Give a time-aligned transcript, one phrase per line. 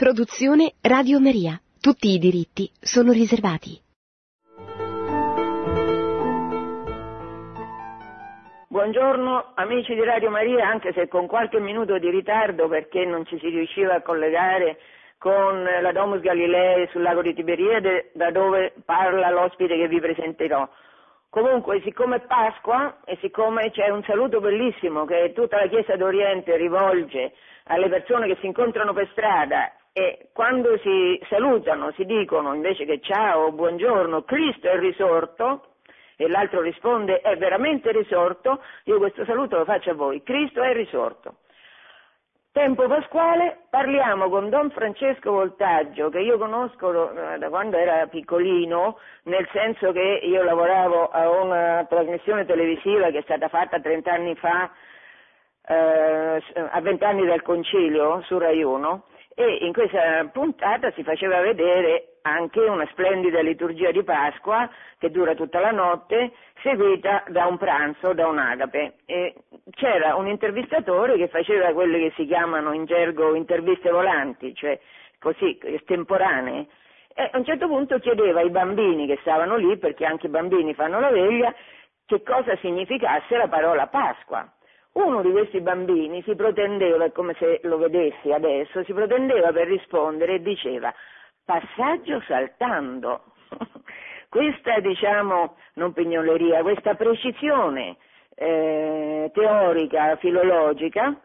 [0.00, 1.60] Produzione Radio Maria.
[1.78, 3.78] Tutti i diritti sono riservati.
[8.66, 13.38] Buongiorno amici di Radio Maria, anche se con qualche minuto di ritardo perché non ci
[13.40, 14.78] si riusciva a collegare
[15.18, 20.66] con la Domus Galilei sul lago di Tiberiade, da dove parla l'ospite che vi presenterò.
[21.28, 26.56] Comunque, siccome è Pasqua e siccome c'è un saluto bellissimo che tutta la Chiesa d'Oriente
[26.56, 32.84] rivolge alle persone che si incontrano per strada e quando si salutano si dicono invece
[32.84, 35.74] che ciao, buongiorno, Cristo è risorto
[36.16, 40.72] e l'altro risponde è veramente risorto, io questo saluto lo faccio a voi, Cristo è
[40.72, 41.36] risorto.
[42.52, 48.98] Tempo pasquale parliamo con Don Francesco Voltaggio, che io conosco eh, da quando era piccolino,
[49.24, 54.34] nel senso che io lavoravo a una trasmissione televisiva che è stata fatta 30 anni
[54.34, 54.68] fa,
[55.64, 59.04] eh, a 20 anni del concilio su Rai 1,
[59.40, 65.34] e in questa puntata si faceva vedere anche una splendida liturgia di Pasqua che dura
[65.34, 68.96] tutta la notte, seguita da un pranzo, da un'agape.
[69.06, 69.34] E
[69.70, 74.78] c'era un intervistatore che faceva quelle che si chiamano in gergo interviste volanti, cioè
[75.18, 76.66] così, estemporanee,
[77.14, 80.74] e a un certo punto chiedeva ai bambini che stavano lì, perché anche i bambini
[80.74, 81.54] fanno la veglia,
[82.04, 84.46] che cosa significasse la parola Pasqua.
[85.02, 89.66] Uno di questi bambini si protendeva, è come se lo vedessi adesso, si protendeva per
[89.66, 90.92] rispondere e diceva
[91.42, 93.22] passaggio saltando.
[94.28, 97.96] questa, diciamo, non pignoleria, questa precisione
[98.34, 101.18] eh, teorica, filologica,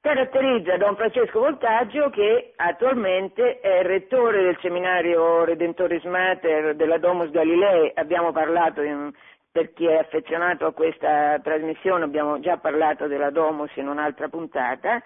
[0.00, 7.92] caratterizza Don Francesco Voltaggio che attualmente è rettore del seminario Redentoris Mater della Domus Galilei,
[7.94, 9.12] abbiamo parlato in,
[9.52, 15.02] per chi è affezionato a questa trasmissione, abbiamo già parlato della Domus in un'altra puntata,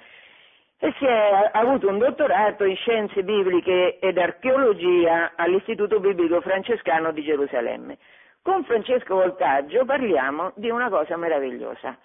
[0.79, 7.23] e si è avuto un dottorato in scienze bibliche ed archeologia all'Istituto Biblico Francescano di
[7.23, 7.97] Gerusalemme.
[8.43, 11.97] Con Francesco Voltaggio parliamo di una cosa meravigliosa,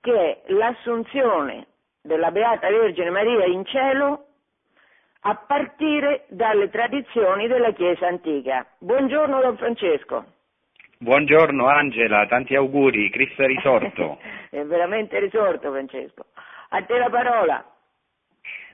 [0.00, 1.66] che è l'assunzione
[2.02, 4.24] della Beata Vergine Maria in cielo
[5.20, 8.66] a partire dalle tradizioni della Chiesa antica.
[8.78, 10.24] Buongiorno Don Francesco.
[11.04, 14.18] Buongiorno Angela, tanti auguri, Cristo è risorto.
[14.48, 16.24] è veramente risorto Francesco.
[16.70, 17.62] A te la parola.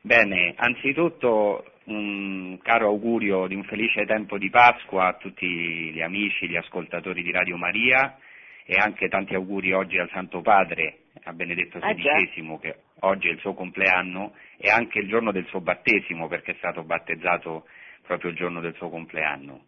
[0.01, 5.45] Bene, anzitutto un caro augurio di un felice tempo di Pasqua a tutti
[5.91, 8.17] gli amici, gli ascoltatori di Radio Maria
[8.65, 13.33] e anche tanti auguri oggi al Santo Padre, a Benedetto XVI, ah, che oggi è
[13.33, 17.67] il suo compleanno e anche il giorno del suo battesimo perché è stato battezzato
[18.07, 19.65] proprio il giorno del suo compleanno.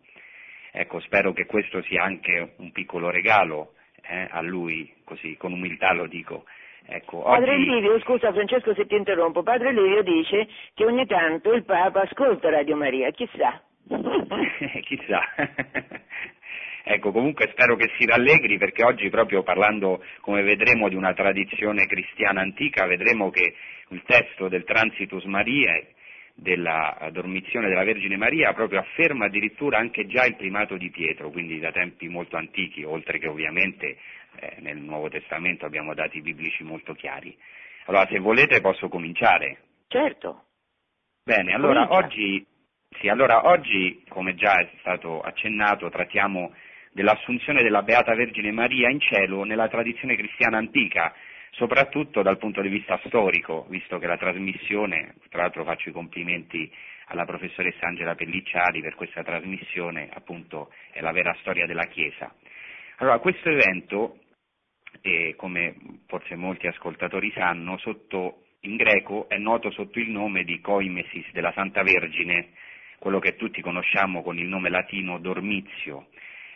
[0.74, 3.74] Ecco, spero che questo sia anche un piccolo regalo
[4.08, 6.44] eh, a lui, così con umiltà lo dico.
[6.86, 7.68] Ecco, Padre oggi...
[7.68, 12.48] Livio, scusa Francesco se ti interrompo, Padre Livio dice che ogni tanto il Papa ascolta
[12.48, 13.62] Radio Maria, chissà.
[14.82, 15.20] chissà.
[16.84, 21.84] ecco, comunque spero che si rallegri perché oggi proprio parlando, come vedremo, di una tradizione
[21.84, 23.54] cristiana antica, vedremo che
[23.88, 25.94] il testo del Transitus Mariae
[26.42, 31.58] della dormizione della Vergine Maria proprio afferma addirittura anche già il primato di Pietro, quindi
[31.60, 33.96] da tempi molto antichi, oltre che ovviamente
[34.40, 37.34] eh, nel Nuovo Testamento abbiamo dati biblici molto chiari.
[37.86, 39.58] Allora, se volete posso cominciare.
[39.86, 40.44] Certo.
[41.24, 42.44] Bene, allora oggi,
[43.00, 46.52] sì, allora oggi, come già è stato accennato, trattiamo
[46.92, 51.14] dell'assunzione della Beata Vergine Maria in cielo nella tradizione cristiana antica,
[51.52, 56.70] soprattutto dal punto di vista storico, visto che la trasmissione, tra l'altro faccio i complimenti
[57.06, 62.34] alla professoressa Angela Pellicciari per questa trasmissione, appunto è la vera storia della Chiesa.
[62.96, 64.18] Allora, questo evento,
[65.02, 65.74] eh, come
[66.06, 71.52] forse molti ascoltatori sanno, sotto, in greco è noto sotto il nome di Coimesis della
[71.52, 72.50] Santa Vergine,
[72.98, 76.06] quello che tutti conosciamo con il nome latino Dormizio,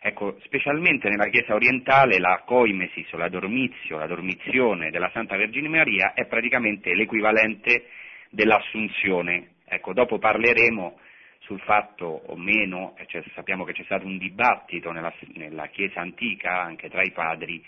[0.07, 5.69] Ecco, specialmente nella Chiesa orientale la coimesis o la dormizio, la dormizione della Santa Vergine
[5.69, 7.89] Maria è praticamente l'equivalente
[8.31, 9.55] dell'assunzione.
[9.65, 11.01] Ecco, dopo parleremo
[11.41, 16.63] sul fatto o meno, cioè, sappiamo che c'è stato un dibattito nella, nella Chiesa antica,
[16.63, 17.61] anche tra i padri,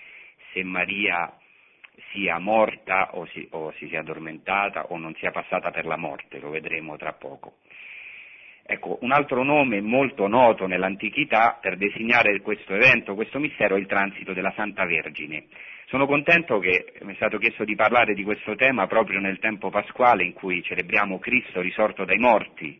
[0.52, 1.36] se Maria
[2.12, 6.38] sia morta o si, o si sia addormentata o non sia passata per la morte,
[6.38, 7.56] lo vedremo tra poco.
[8.70, 13.86] Ecco, un altro nome molto noto nell'antichità per designare questo evento, questo mistero, è il
[13.86, 15.46] transito della Santa Vergine.
[15.86, 19.70] Sono contento che mi è stato chiesto di parlare di questo tema proprio nel tempo
[19.70, 22.78] pasquale in cui celebriamo Cristo risorto dai morti.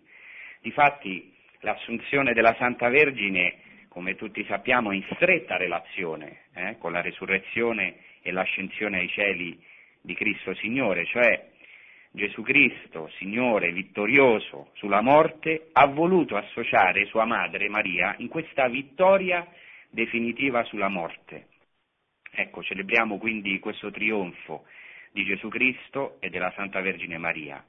[0.61, 3.55] Difatti l'assunzione della Santa Vergine,
[3.89, 9.59] come tutti sappiamo, è in stretta relazione eh, con la resurrezione e l'ascensione ai cieli
[10.03, 11.57] di Cristo Signore, cioè
[12.11, 19.47] Gesù Cristo, Signore vittorioso sulla morte, ha voluto associare sua madre Maria in questa vittoria
[19.91, 21.47] definitiva sulla morte.
[22.31, 24.65] Ecco, celebriamo quindi questo trionfo
[25.13, 27.65] di Gesù Cristo e della Santa Vergine Maria.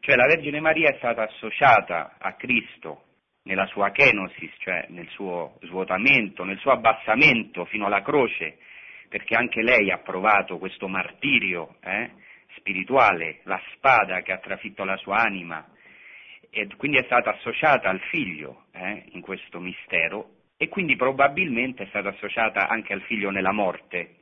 [0.00, 3.04] Cioè la Vergine Maria è stata associata a Cristo
[3.44, 8.58] nella sua kenosis, cioè nel suo svuotamento, nel suo abbassamento fino alla croce,
[9.08, 12.10] perché anche lei ha provato questo martirio eh,
[12.56, 15.66] spirituale, la spada che ha trafitto la sua anima,
[16.50, 21.86] e quindi è stata associata al figlio eh, in questo mistero e quindi probabilmente è
[21.86, 24.16] stata associata anche al figlio nella morte.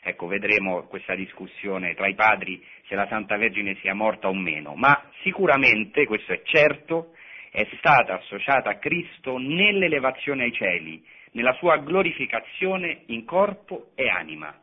[0.00, 4.74] Ecco, vedremo questa discussione tra i padri se la Santa Vergine sia morta o meno,
[4.74, 7.14] ma sicuramente, questo è certo,
[7.50, 14.61] è stata associata a Cristo nell'elevazione ai cieli, nella sua glorificazione in corpo e anima.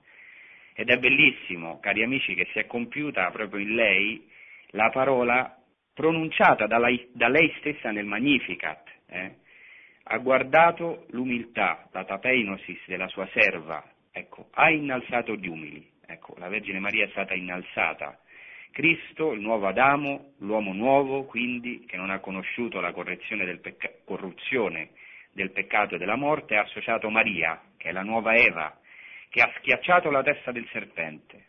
[0.80, 4.26] Ed è bellissimo, cari amici, che si è compiuta proprio in lei
[4.68, 5.54] la parola
[5.94, 8.88] pronunciata da lei, da lei stessa nel Magnificat.
[9.08, 9.36] Eh?
[10.04, 15.86] Ha guardato l'umiltà, la tapeinosis della sua serva, ecco, ha innalzato gli umili.
[16.06, 18.18] Ecco, la Vergine Maria è stata innalzata
[18.72, 24.92] Cristo, il nuovo Adamo, l'uomo nuovo, quindi, che non ha conosciuto la del pecca- corruzione
[25.34, 28.80] del peccato e della morte, ha associato Maria, che è la nuova Eva,
[29.30, 31.46] che ha schiacciato la testa del serpente.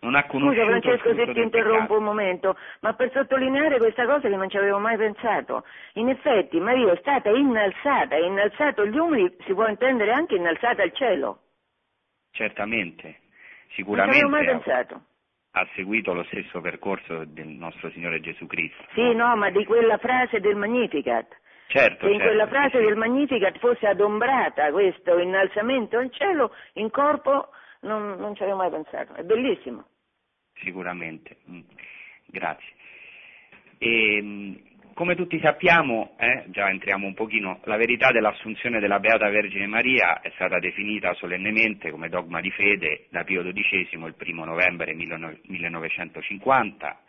[0.00, 1.98] Non ha conosciuto Scusa Francesco se ti interrompo peccato.
[1.98, 6.60] un momento, ma per sottolineare questa cosa che non ci avevo mai pensato, in effetti
[6.60, 11.40] Maria è stata innalzata, innalzato gli umili, si può intendere anche innalzata al cielo.
[12.30, 13.18] Certamente,
[13.72, 14.20] sicuramente.
[14.20, 15.02] Non ci avevo mai pensato
[15.58, 18.84] ha seguito lo stesso percorso del nostro Signore Gesù Cristo.
[18.94, 21.26] Sì, no, ma di quella frase del Magnificat.
[21.68, 26.54] Certo, che in certo, quella frase sì, del Magnificat fosse adombrata questo innalzamento al cielo,
[26.74, 27.50] in corpo
[27.80, 29.12] non, non ci avevo mai pensato.
[29.12, 29.84] È bellissimo.
[30.54, 31.60] Sicuramente, mm.
[32.26, 32.72] grazie.
[33.76, 34.54] E, mm,
[34.94, 40.22] come tutti sappiamo, eh, già entriamo un pochino, la verità dell'assunzione della Beata Vergine Maria
[40.22, 47.00] è stata definita solennemente come dogma di fede da Pio XII il primo novembre 1950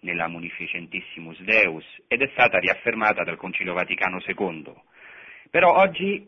[0.00, 4.72] nella Munificentissimus Deus ed è stata riaffermata dal Concilio Vaticano II.
[5.50, 6.26] Però oggi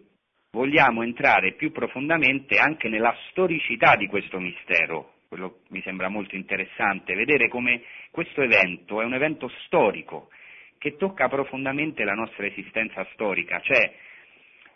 [0.51, 7.15] vogliamo entrare più profondamente anche nella storicità di questo mistero, quello mi sembra molto interessante,
[7.15, 10.31] vedere come questo evento è un evento storico
[10.79, 13.93] che tocca profondamente la nostra esistenza storica, cioè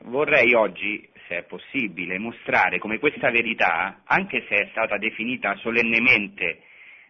[0.04, 6.60] vorrei oggi, se è possibile, mostrare come questa verità, anche se è stata definita solennemente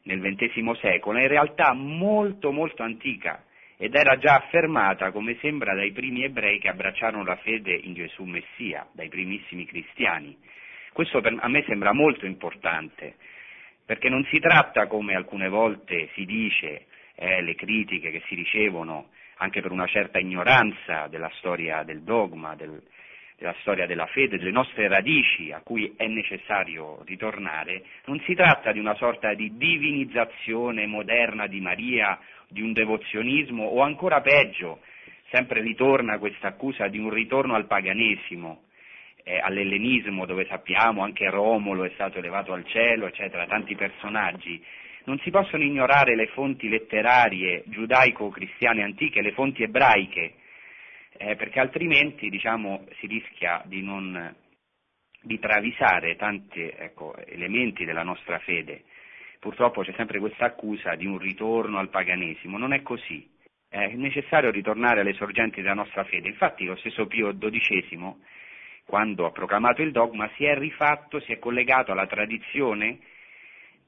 [0.04, 3.44] nel XX secolo, è in realtà molto molto antica
[3.76, 8.22] ed era già affermata, come sembra, dai primi ebrei che abbracciarono la fede in Gesù
[8.24, 10.36] Messia, dai primissimi cristiani.
[10.92, 13.16] Questo per, a me sembra molto importante,
[13.84, 16.86] perché non si tratta, come alcune volte si dice,
[17.16, 22.54] eh, le critiche che si ricevono anche per una certa ignoranza della storia del dogma,
[22.54, 22.80] del,
[23.36, 28.72] della storia della fede, delle nostre radici a cui è necessario ritornare, non si tratta
[28.72, 34.80] di una sorta di divinizzazione moderna di Maria, di un devozionismo o ancora peggio,
[35.30, 38.62] sempre ritorna questa accusa di un ritorno al paganesimo,
[39.24, 44.62] eh, all'ellenismo dove sappiamo anche Romolo è stato elevato al cielo, eccetera, tanti personaggi.
[45.06, 50.34] Non si possono ignorare le fonti letterarie giudaico-cristiane antiche, le fonti ebraiche,
[51.16, 54.34] eh, perché altrimenti diciamo, si rischia di, non,
[55.20, 58.84] di travisare tanti ecco, elementi della nostra fede.
[59.38, 63.30] Purtroppo c'è sempre questa accusa di un ritorno al paganesimo, non è così.
[63.68, 66.28] È necessario ritornare alle sorgenti della nostra fede.
[66.28, 68.14] Infatti lo stesso Pio XII,
[68.86, 73.00] quando ha proclamato il dogma, si è rifatto, si è collegato alla tradizione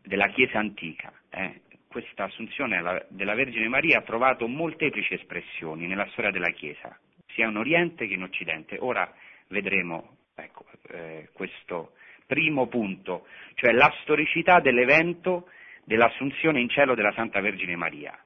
[0.03, 1.12] della Chiesa antica.
[1.31, 1.62] Eh.
[1.89, 6.99] Questa assunzione della Vergine Maria ha trovato molteplici espressioni nella storia della Chiesa,
[7.37, 8.78] sia in Oriente che in Occidente.
[8.81, 9.09] Ora
[9.49, 11.93] vedremo ecco, eh, questo
[12.26, 15.49] primo punto, cioè la storicità dell'evento
[15.85, 18.19] dell'assunzione in cielo della Santa Vergine Maria.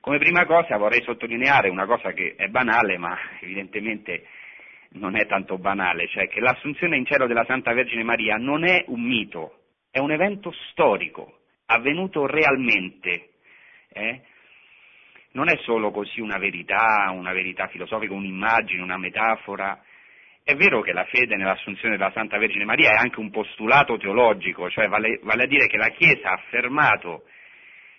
[0.00, 4.26] Come prima cosa vorrei sottolineare una cosa che è banale, ma evidentemente
[4.90, 8.84] non è tanto banale, cioè che l'assunzione in cielo della Santa Vergine Maria non è
[8.86, 13.30] un mito, è un evento storico, avvenuto realmente.
[13.90, 14.20] Eh?
[15.32, 19.80] Non è solo così una verità, una verità filosofica, un'immagine, una metafora.
[20.42, 24.70] È vero che la fede nell'assunzione della Santa Vergine Maria è anche un postulato teologico,
[24.70, 27.24] cioè vale, vale a dire che la Chiesa ha affermato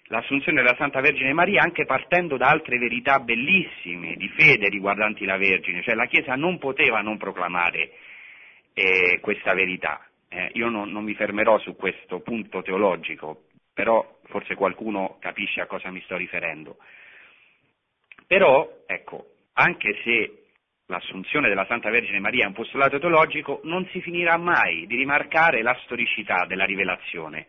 [0.09, 5.38] l'assunzione della Santa Vergine Maria anche partendo da altre verità bellissime di fede riguardanti la
[5.38, 7.91] Vergine, cioè la Chiesa non poteva non proclamare
[8.74, 10.03] eh, questa verità.
[10.29, 15.65] Eh, io non, non, mi fermerò su questo punto teologico, però forse qualcuno capisce a
[15.65, 16.77] cosa mi sto riferendo.
[18.29, 20.43] Però, ecco, anche se
[20.86, 25.63] l'assunzione della Santa Vergine Maria è un postulato teologico, non si finirà mai di rimarcare
[25.63, 27.48] la storicità della rivelazione.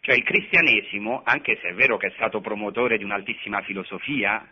[0.00, 4.42] Cioè il cristianesimo, anche se è vero che è stato promotore di un'altissima filosofia,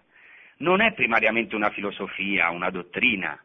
[0.59, 3.43] non è primariamente una filosofia, una dottrina,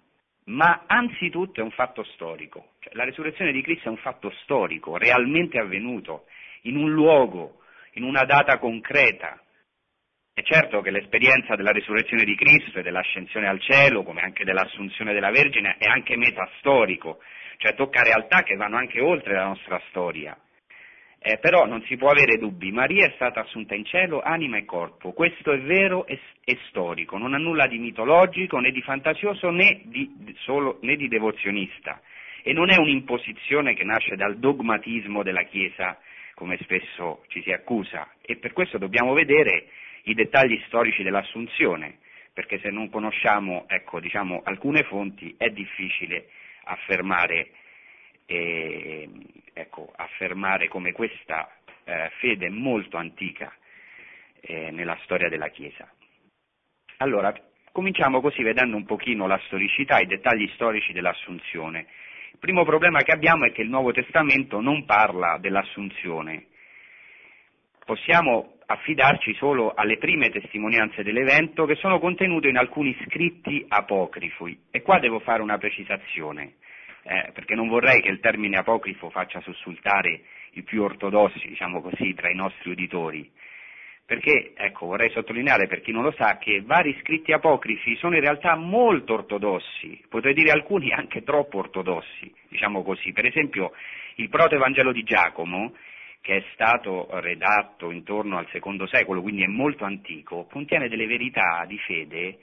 [0.48, 2.72] ma anzitutto è un fatto storico.
[2.80, 6.26] Cioè, la resurrezione di Cristo è un fatto storico, realmente avvenuto,
[6.64, 7.62] in un luogo,
[7.94, 9.40] in una data concreta.
[10.46, 15.32] Certo che l'esperienza della risurrezione di Cristo e dell'ascensione al cielo, come anche dell'assunzione della
[15.32, 17.18] Vergine, è anche metastorico,
[17.58, 20.38] cioè tocca realtà che vanno anche oltre la nostra storia.
[21.18, 24.66] Eh, però non si può avere dubbi, Maria è stata assunta in cielo anima e
[24.66, 29.50] corpo, questo è vero e, e storico, non ha nulla di mitologico né di fantasioso
[29.50, 32.00] né di, solo, né di devozionista.
[32.44, 35.98] E non è un'imposizione che nasce dal dogmatismo della Chiesa
[36.36, 38.08] come spesso ci si accusa.
[38.22, 39.70] E per questo dobbiamo vedere
[40.06, 42.00] i dettagli storici dell'assunzione,
[42.34, 46.30] perché se non conosciamo ecco, diciamo, alcune fonti è difficile
[46.64, 47.52] affermare
[48.26, 49.10] eh,
[49.54, 51.50] ecco, affermare come questa
[51.84, 53.54] eh, fede molto antica
[54.42, 55.90] eh, nella storia della Chiesa.
[56.98, 57.34] Allora,
[57.72, 61.88] cominciamo così vedendo un pochino la storicità, i dettagli storici dell'Assunzione.
[62.32, 66.48] Il primo problema che abbiamo è che il Nuovo Testamento non parla dell'Assunzione.
[67.86, 74.58] Possiamo affidarci solo alle prime testimonianze dell'evento che sono contenute in alcuni scritti apocrifi.
[74.72, 76.56] E qua devo fare una precisazione
[77.08, 80.22] eh, perché non vorrei che il termine apocrifo faccia sussultare
[80.54, 83.30] i più ortodossi, diciamo così, tra i nostri uditori.
[84.06, 88.22] Perché, ecco, vorrei sottolineare per chi non lo sa che vari scritti apocrifi sono in
[88.22, 93.12] realtà molto ortodossi, potrei dire alcuni anche troppo ortodossi, diciamo così.
[93.14, 93.72] Per esempio,
[94.16, 95.74] il protoevangelo di Giacomo,
[96.26, 101.64] che è stato redatto intorno al secondo secolo, quindi è molto antico, contiene delle verità
[101.68, 102.40] di fede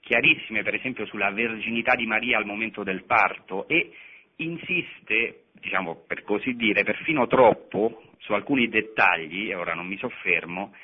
[0.00, 3.92] chiarissime per esempio sulla verginità di Maria al momento del parto e
[4.38, 10.74] insiste, diciamo per così dire, perfino troppo su alcuni dettagli, e ora non mi soffermo,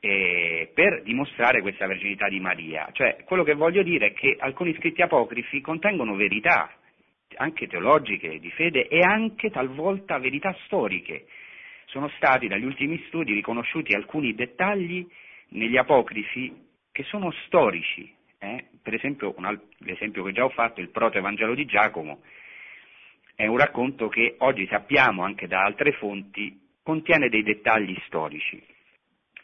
[0.00, 2.88] eh, per dimostrare questa verginità di Maria.
[2.90, 6.72] Cioè, quello che voglio dire è che alcuni scritti apocrifi contengono verità,
[7.36, 11.26] anche teologiche, di fede, e anche talvolta verità storiche.
[11.88, 15.06] Sono stati dagli ultimi studi riconosciuti alcuni dettagli
[15.50, 16.54] negli apocrifi
[16.92, 18.66] che sono storici, eh?
[18.82, 22.20] Per esempio, un, l'esempio che già ho fatto, il proto-evangelo di Giacomo,
[23.34, 28.62] è un racconto che oggi sappiamo anche da altre fonti contiene dei dettagli storici.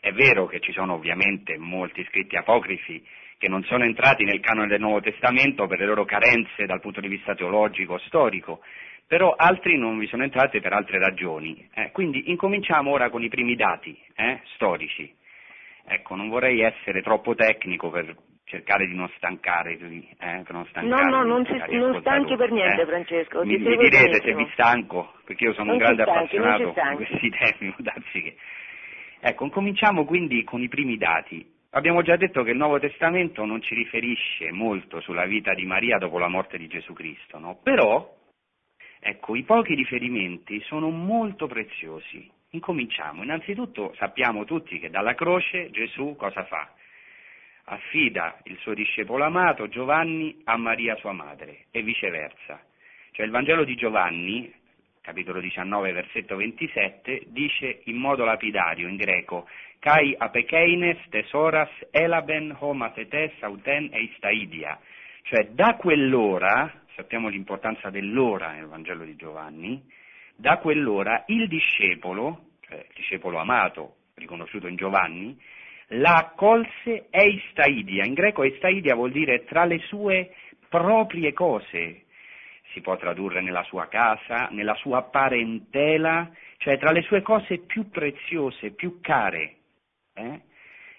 [0.01, 3.03] È vero che ci sono ovviamente molti scritti apocrifi
[3.39, 7.01] che non sono entrati nel canone del Nuovo Testamento per le loro carenze dal punto
[7.01, 8.61] di vista teologico, storico,
[9.07, 11.69] però altri non vi sono entrati per altre ragioni.
[11.75, 15.13] Eh, quindi incominciamo ora con i primi dati eh, storici.
[15.87, 21.23] Ecco, non vorrei essere troppo tecnico per cercare di non stancare, eh, non No, no,
[21.25, 22.87] non, si, non stanchi per niente eh?
[22.87, 23.45] Francesco.
[23.45, 27.05] Mi, mi direte se mi stanco, perché io sono non un grande stanchi, appassionato di
[27.05, 27.75] questi temi,
[28.13, 28.37] che...
[29.21, 31.53] Ecco, cominciamo quindi con i primi dati.
[31.71, 35.99] Abbiamo già detto che il Nuovo Testamento non ci riferisce molto sulla vita di Maria
[35.99, 37.59] dopo la morte di Gesù Cristo, no?
[37.63, 38.15] Però,
[39.05, 42.31] ecco, i pochi riferimenti sono molto preziosi.
[42.51, 43.23] Incominciamo.
[43.23, 46.73] Innanzitutto sappiamo tutti che dalla croce Gesù cosa fa?
[47.65, 52.61] Affida il suo discepolo amato Giovanni a Maria sua madre e viceversa.
[53.11, 54.53] Cioè il Vangelo di Giovanni,
[55.01, 59.47] capitolo 19, versetto 27, dice in modo lapidario in greco
[59.85, 64.79] Kai apekeines tesoras elaben homatetes auten eistaidia.
[65.27, 69.83] Cioè da quell'ora, sappiamo l'importanza dell'ora nel Vangelo di Giovanni,
[70.37, 75.35] da quell'ora il discepolo, cioè il discepolo amato, riconosciuto in Giovanni,
[75.89, 78.05] la accolse eistaidia.
[78.05, 80.35] In greco eistaidia vuol dire tra le sue
[80.69, 82.05] proprie cose.
[82.73, 87.89] Si può tradurre nella sua casa, nella sua parentela, cioè tra le sue cose più
[87.89, 89.55] preziose, più care.
[90.13, 90.41] Eh?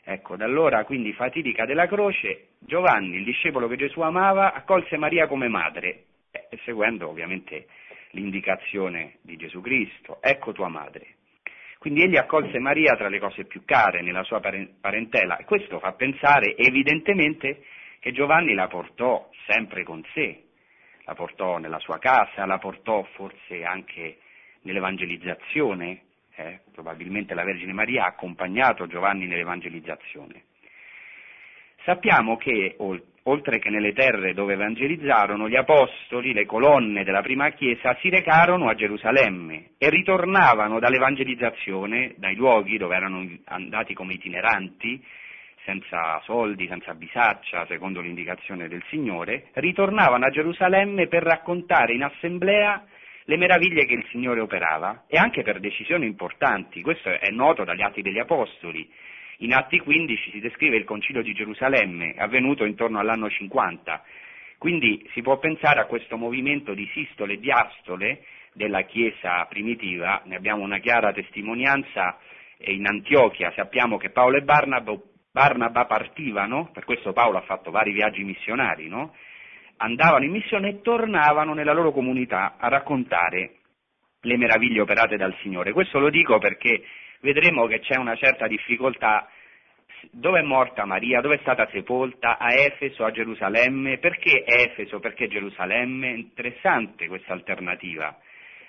[0.03, 5.27] Ecco, da allora quindi fatidica della croce, Giovanni, il discepolo che Gesù amava, accolse Maria
[5.27, 7.67] come madre, eh, seguendo ovviamente
[8.11, 11.17] l'indicazione di Gesù Cristo, ecco tua madre.
[11.77, 15.91] Quindi egli accolse Maria tra le cose più care nella sua parentela e questo fa
[15.91, 17.63] pensare evidentemente
[17.99, 20.45] che Giovanni la portò sempre con sé,
[21.03, 24.17] la portò nella sua casa, la portò forse anche
[24.61, 26.01] nell'evangelizzazione,
[26.35, 30.45] eh, probabilmente la Vergine Maria ha accompagnato Giovanni nell'evangelizzazione.
[31.85, 37.95] Sappiamo che oltre che nelle terre dove evangelizzarono, gli apostoli, le colonne della prima chiesa,
[38.01, 44.99] si recarono a Gerusalemme e ritornavano dall'evangelizzazione, dai luoghi dove erano andati come itineranti,
[45.63, 52.83] senza soldi, senza bisaccia, secondo l'indicazione del Signore, ritornavano a Gerusalemme per raccontare in assemblea
[53.25, 56.81] le meraviglie che il Signore operava e anche per decisioni importanti.
[56.81, 58.89] Questo è noto dagli Atti degli Apostoli.
[59.39, 64.03] In Atti 15 si descrive il concilio di Gerusalemme, avvenuto intorno all'anno 50.
[64.57, 68.23] Quindi si può pensare a questo movimento di sistole e diastole
[68.53, 72.17] della Chiesa primitiva, ne abbiamo una chiara testimonianza
[72.59, 74.95] in Antiochia, sappiamo che Paolo e Barnaba,
[75.29, 79.13] Barnaba partivano, per questo Paolo ha fatto vari viaggi missionari, no?
[79.77, 83.55] andavano in missione e tornavano nella loro comunità a raccontare
[84.21, 85.73] le meraviglie operate dal Signore.
[85.73, 86.81] Questo lo dico perché
[87.25, 89.27] vedremo che c'è una certa difficoltà.
[90.11, 91.19] Dove è morta Maria?
[91.19, 92.37] Dove è stata sepolta?
[92.37, 93.97] A Efeso, a Gerusalemme?
[93.97, 94.99] Perché Efeso?
[94.99, 96.11] Perché Gerusalemme?
[96.11, 98.15] Interessante questa alternativa.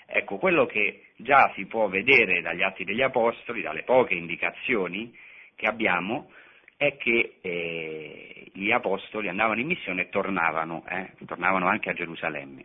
[0.06, 5.14] Ecco, quello che già si può vedere dagli atti degli Apostoli, dalle poche indicazioni
[5.54, 6.30] che abbiamo,
[6.76, 12.64] è che eh, gli Apostoli andavano in missione e tornavano, eh, tornavano anche a Gerusalemme.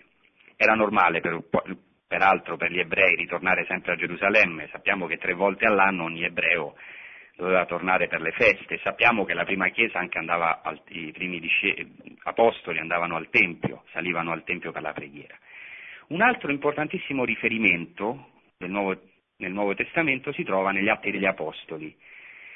[0.55, 1.41] Era normale per,
[2.11, 6.75] peraltro per gli ebrei ritornare sempre a Gerusalemme, sappiamo che tre volte all'anno ogni ebreo
[7.37, 11.41] doveva tornare per le feste, sappiamo che la prima chiesa anche andava, al, i primi
[12.23, 15.37] apostoli andavano al Tempio, salivano al Tempio per la preghiera.
[16.09, 18.27] Un altro importantissimo riferimento
[18.57, 19.01] Nuovo,
[19.37, 21.95] nel Nuovo Testamento si trova negli Atti degli Apostoli.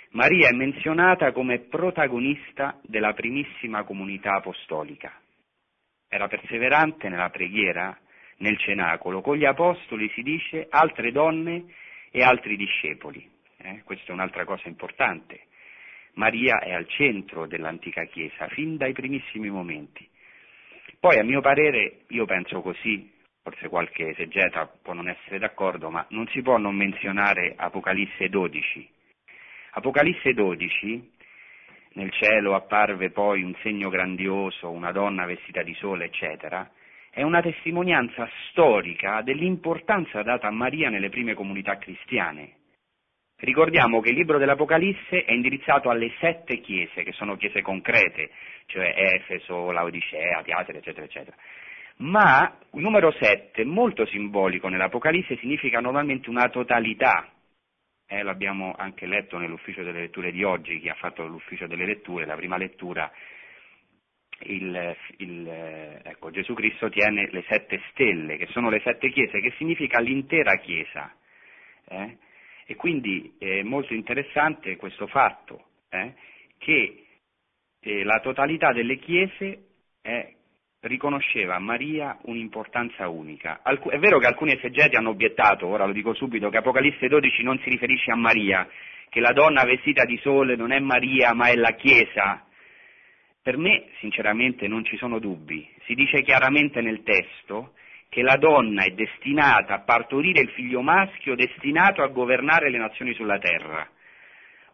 [0.10, 5.14] Maria è menzionata come protagonista della primissima comunità apostolica.
[6.10, 7.98] Era perseverante nella preghiera
[8.38, 11.66] nel cenacolo, con gli apostoli si dice altre donne
[12.12, 13.30] e altri discepoli.
[13.58, 13.82] Eh?
[13.84, 15.48] Questa è un'altra cosa importante.
[16.14, 20.08] Maria è al centro dell'antica Chiesa, fin dai primissimi momenti.
[21.00, 23.12] Poi, a mio parere, io penso così,
[23.44, 28.90] forse qualche esegeta può non essere d'accordo, ma non si può non menzionare Apocalisse 12.
[29.72, 31.12] Apocalisse 12,
[31.94, 36.70] nel cielo apparve poi un segno grandioso, una donna vestita di sole, eccetera,
[37.16, 42.58] è una testimonianza storica dell'importanza data a Maria nelle prime comunità cristiane.
[43.38, 48.32] Ricordiamo che il libro dell'Apocalisse è indirizzato alle sette chiese, che sono chiese concrete,
[48.66, 51.38] cioè Efeso, Laodicea, Teatro, eccetera, eccetera.
[52.00, 57.30] Ma il numero sette, molto simbolico nell'Apocalisse, significa normalmente una totalità.
[58.08, 62.26] Eh, l'abbiamo anche letto nell'ufficio delle letture di oggi, chi ha fatto l'ufficio delle letture,
[62.26, 63.10] la prima lettura
[64.42, 65.48] il, il,
[66.04, 70.58] ecco, Gesù Cristo tiene le sette stelle, che sono le sette chiese, che significa l'intera
[70.58, 71.14] chiesa.
[71.88, 72.18] Eh?
[72.66, 76.14] E quindi è molto interessante questo fatto, eh?
[76.58, 77.06] che
[77.80, 79.66] eh, la totalità delle chiese
[80.02, 80.36] eh,
[80.82, 83.60] riconosceva a Maria un'importanza unica.
[83.64, 87.44] Alc- è vero che alcuni esegeti hanno obiettato, ora lo dico subito, che Apocalisse 12
[87.44, 88.68] non si riferisce a Maria,
[89.10, 92.45] che la donna vestita di sole non è Maria ma è la Chiesa,
[93.46, 95.70] per me, sinceramente, non ci sono dubbi.
[95.86, 97.74] Si dice chiaramente nel testo
[98.10, 103.14] che la donna è destinata a partorire il figlio maschio destinato a governare le nazioni
[103.14, 103.88] sulla terra.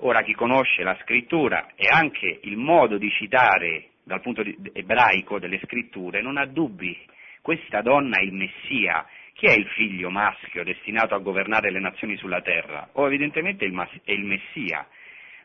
[0.04, 5.60] Ora, chi conosce la scrittura e anche il modo di citare dal punto ebraico delle
[5.66, 6.98] scritture non ha dubbi.
[7.42, 9.06] Questa donna è il Messia.
[9.34, 12.88] Chi è il figlio maschio destinato a governare le nazioni sulla terra?
[12.94, 14.88] O evidentemente è il Messia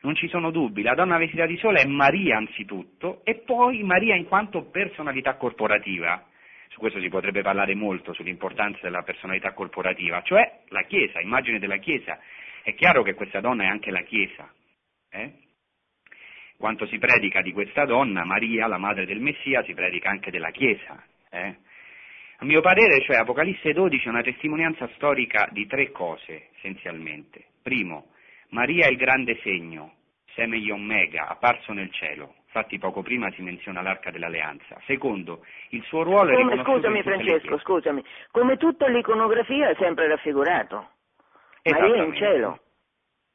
[0.02, 4.14] non ci sono dubbi, la donna vestita di sole è Maria anzitutto e poi Maria
[4.14, 6.24] in quanto personalità corporativa.
[6.68, 11.78] Su questo si potrebbe parlare molto, sull'importanza della personalità corporativa, cioè la Chiesa, immagine della
[11.78, 12.18] Chiesa.
[12.62, 14.52] È chiaro che questa donna è anche la Chiesa.
[15.11, 15.32] Eh?
[16.59, 20.50] Quanto si predica di questa donna, Maria, la madre del Messia, si predica anche della
[20.50, 21.02] Chiesa.
[21.30, 21.56] Eh?
[22.38, 27.44] A mio parere, cioè, Apocalisse 12 è una testimonianza storica di tre cose, essenzialmente.
[27.62, 28.09] Primo,
[28.50, 29.92] Maria è il grande segno,
[30.35, 32.35] Seme Omega, apparso nel cielo.
[32.44, 34.80] Infatti poco prima si menziona l'arca dell'alleanza.
[34.87, 38.02] Secondo, il suo ruolo come, è Scusami Francesco, scusami.
[38.30, 40.90] Come tutta l'iconografia è sempre raffigurato.
[41.64, 42.61] Maria in cielo.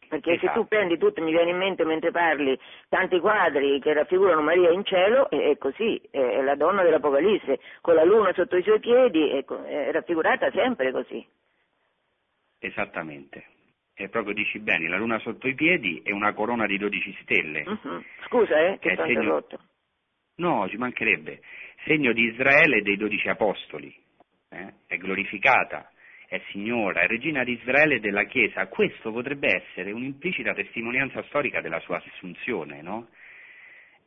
[0.08, 0.48] Perché esatto.
[0.48, 0.66] se tu esatto.
[0.66, 2.58] prendi tutto, mi viene in mente mentre parli,
[2.90, 8.04] tanti quadri che raffigurano Maria in cielo, è, così, è la donna dell'Apocalisse, con la
[8.04, 11.26] luna sotto i suoi piedi, è, è raffigurata sempre così.
[12.60, 13.46] Esattamente
[14.04, 17.64] e proprio dici bene, la luna sotto i piedi e una corona di 12 stelle.
[17.66, 18.04] Uh-huh.
[18.26, 19.46] Scusa, eh, che sto segno...
[20.36, 21.42] No, ci mancherebbe.
[21.86, 23.94] Segno di Israele e dei 12 apostoli.
[24.50, 24.74] Eh?
[24.88, 25.92] È glorificata,
[26.28, 28.68] è signora, è regina di Israele e della Chiesa.
[28.68, 33.08] Questo potrebbe essere un'implicita testimonianza storica della sua assunzione, no?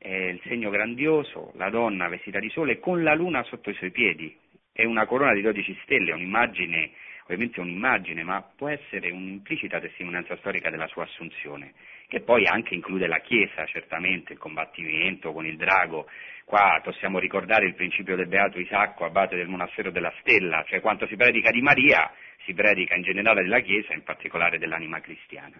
[0.04, 3.90] è il segno grandioso, la donna vestita di sole con la luna sotto i suoi
[3.90, 4.36] piedi,
[4.70, 6.90] è una corona di 12 stelle, è un'immagine,
[7.24, 11.72] ovviamente un'immagine, ma può essere un'implicita testimonianza storica della sua assunzione,
[12.06, 16.06] che poi anche include la Chiesa, certamente, il combattimento con il drago.
[16.44, 21.06] Qua possiamo ricordare il principio del Beato Isacco, abate del monastero della Stella, cioè quanto
[21.06, 22.12] si predica di Maria,
[22.44, 25.58] si predica in generale della Chiesa, in particolare dell'anima cristiana.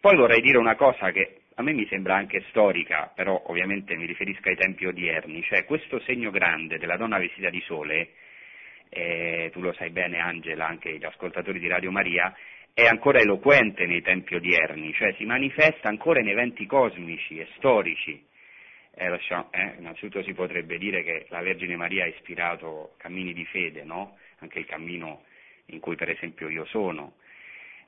[0.00, 4.06] Poi vorrei dire una cosa che a me mi sembra anche storica, però ovviamente mi
[4.06, 8.14] riferisco ai tempi odierni, cioè questo segno grande della donna vestita di sole,
[8.94, 12.34] eh, tu lo sai bene Angela, anche gli ascoltatori di Radio Maria,
[12.74, 18.22] è ancora eloquente nei tempi odierni, cioè si manifesta ancora in eventi cosmici e storici.
[18.94, 23.46] Eh, lasciamo, eh, innanzitutto si potrebbe dire che la Vergine Maria ha ispirato cammini di
[23.46, 24.18] fede, no?
[24.40, 25.22] anche il cammino
[25.66, 27.14] in cui per esempio io sono,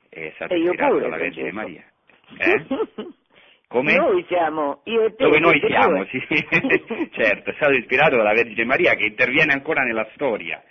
[0.09, 1.83] è stato ispirato dalla Vergine Maria.
[2.37, 2.65] Eh?
[3.67, 3.95] Come?
[3.95, 5.23] Noi siamo, io e te.
[5.23, 6.19] Dove noi siamo, sì,
[7.13, 10.63] certo, è stato ispirato dalla Vergine Maria che interviene ancora nella storia.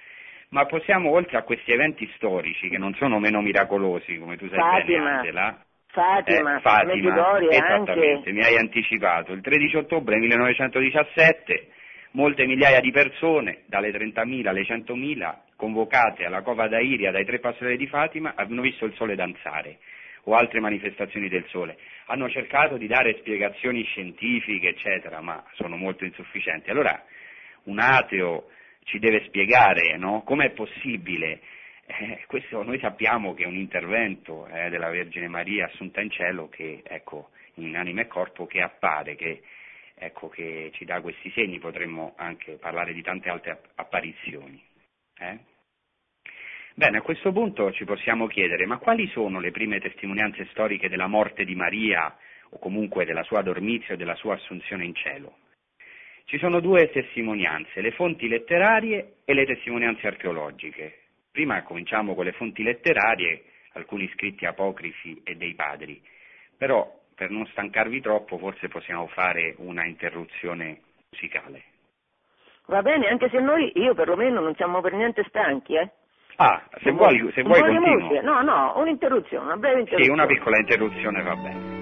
[0.54, 4.58] Ma possiamo, oltre a questi eventi storici, che non sono meno miracolosi, come tu sai
[4.58, 5.04] Fatima.
[5.04, 8.32] bene, Angela, Fatima, eh, Fatima esattamente, anche...
[8.32, 9.32] mi hai anticipato.
[9.32, 11.70] Il 13 ottobre 1917
[12.12, 17.76] molte migliaia di persone, dalle 30.000 alle 100.000, convocate alla cova d'Airia dai tre pastori
[17.76, 19.78] di Fatima, hanno visto il sole danzare
[20.26, 21.76] o altre manifestazioni del Sole.
[22.06, 26.70] Hanno cercato di dare spiegazioni scientifiche, eccetera, ma sono molto insufficienti.
[26.70, 27.02] Allora
[27.64, 28.50] un ateo
[28.84, 30.22] ci deve spiegare no?
[30.22, 31.40] com'è possibile.
[31.86, 36.48] Eh, questo noi sappiamo che è un intervento eh, della Vergine Maria assunta in cielo
[36.48, 39.42] che, ecco, in anima e corpo che appare, che,
[39.94, 44.62] ecco, che ci dà questi segni, potremmo anche parlare di tante altre apparizioni.
[45.18, 45.38] Eh?
[46.74, 51.06] Bene, a questo punto ci possiamo chiedere, ma quali sono le prime testimonianze storiche della
[51.06, 52.16] morte di Maria,
[52.50, 55.36] o comunque della sua dormizia o della sua assunzione in cielo?
[56.26, 61.00] Ci sono due testimonianze, le fonti letterarie e le testimonianze archeologiche.
[61.30, 66.00] Prima cominciamo con le fonti letterarie, alcuni scritti apocrifi e dei padri,
[66.56, 71.62] però per non stancarvi troppo forse possiamo fare una interruzione musicale.
[72.66, 75.90] Va bene, anche se noi, io perlomeno, non siamo per niente stanchi, eh?
[76.36, 78.20] Ah, se vuoi, se vuoi continuo.
[78.22, 80.04] No, no, un'interruzione, una breve interruzione.
[80.04, 81.73] Sì, una piccola interruzione va bene.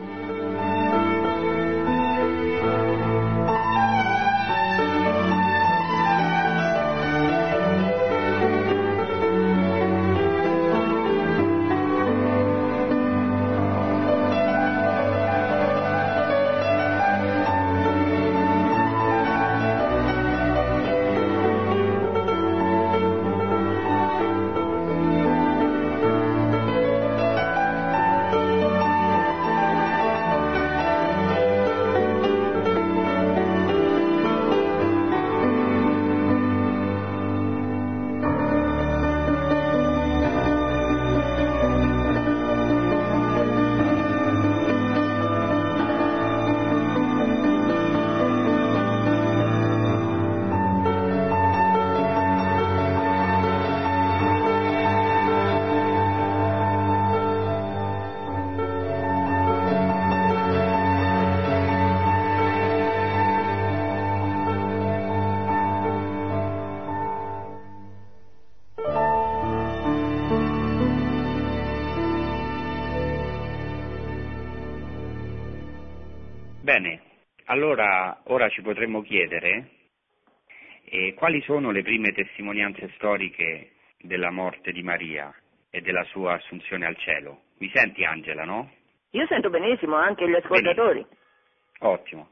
[77.52, 79.68] Allora, ora ci potremmo chiedere
[80.86, 85.30] eh, quali sono le prime testimonianze storiche della morte di Maria
[85.68, 87.42] e della sua assunzione al cielo.
[87.58, 88.72] Mi senti Angela, no?
[89.10, 91.00] Io sento benissimo, anche gli ascoltatori.
[91.00, 91.90] Benissimo.
[91.90, 92.30] Ottimo.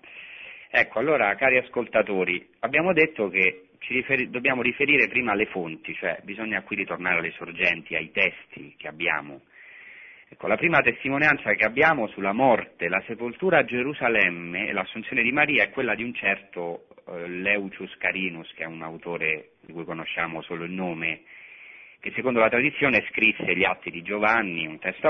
[0.70, 6.18] Ecco, allora, cari ascoltatori, abbiamo detto che ci riferi- dobbiamo riferire prima alle fonti, cioè
[6.22, 9.42] bisogna qui ritornare alle sorgenti, ai testi che abbiamo
[10.32, 15.32] Ecco, la prima testimonianza che abbiamo sulla morte, la sepoltura a Gerusalemme e l'assunzione di
[15.32, 19.84] Maria è quella di un certo eh, Leucius Carinus, che è un autore di cui
[19.84, 21.22] conosciamo solo il nome,
[21.98, 25.08] che secondo la tradizione scrisse gli Atti di Giovanni, un testo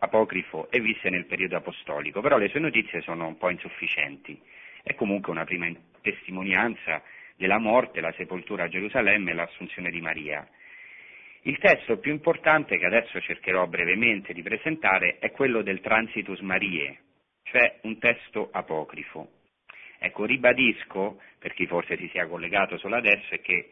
[0.00, 4.36] apocrifo, e visse nel periodo apostolico, però le sue notizie sono un po' insufficienti.
[4.82, 5.70] È comunque una prima
[6.02, 7.04] testimonianza
[7.36, 10.44] della morte, la sepoltura a Gerusalemme e l'assunzione di Maria.
[11.46, 16.98] Il testo più importante che adesso cercherò brevemente di presentare è quello del Transitus Mariae,
[17.44, 19.28] cioè un testo apocrifo.
[20.00, 23.70] Ecco, ribadisco, per chi forse si sia collegato solo adesso, che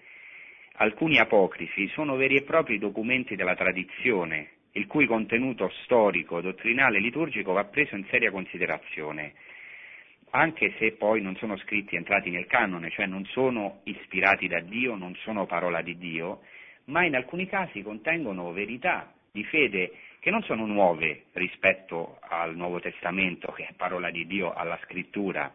[0.74, 7.00] alcuni apocrifi sono veri e propri documenti della tradizione, il cui contenuto storico, dottrinale e
[7.00, 9.34] liturgico va preso in seria considerazione.
[10.30, 14.94] anche se poi non sono scritti entrati nel canone, cioè non sono ispirati da Dio,
[14.96, 16.42] non sono parola di Dio,
[16.86, 22.80] ma in alcuni casi contengono verità di fede che non sono nuove rispetto al Nuovo
[22.80, 25.52] Testamento, che è parola di Dio, alla scrittura,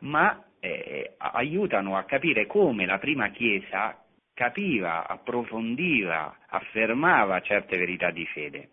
[0.00, 3.98] ma eh, aiutano a capire come la prima Chiesa
[4.34, 8.68] capiva, approfondiva, affermava certe verità di fede.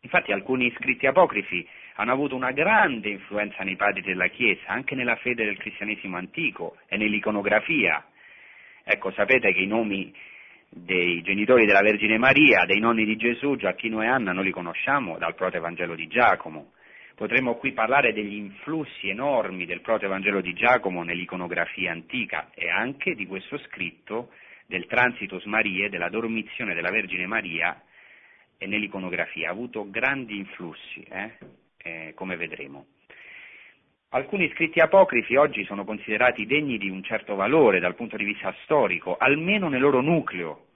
[0.00, 5.16] Infatti alcuni scritti apocrifi hanno avuto una grande influenza nei padri della Chiesa, anche nella
[5.16, 8.04] fede del cristianesimo antico e nell'iconografia.
[8.84, 10.14] Ecco, sapete che i nomi
[10.68, 15.18] dei genitori della Vergine Maria, dei nonni di Gesù, Giacchino e Anna, noi li conosciamo
[15.18, 16.72] dal proto-evangelo di Giacomo.
[17.14, 23.26] Potremmo qui parlare degli influssi enormi del proto-evangelo di Giacomo nell'iconografia antica e anche di
[23.26, 24.30] questo scritto
[24.66, 27.82] del transitus Marie, della dormizione della Vergine Maria
[28.56, 29.48] e nell'iconografia.
[29.48, 31.32] Ha avuto grandi influssi, eh?
[31.78, 32.86] Eh, come vedremo.
[34.10, 38.54] Alcuni scritti apocrifi oggi sono considerati degni di un certo valore dal punto di vista
[38.62, 40.68] storico, almeno nel loro nucleo,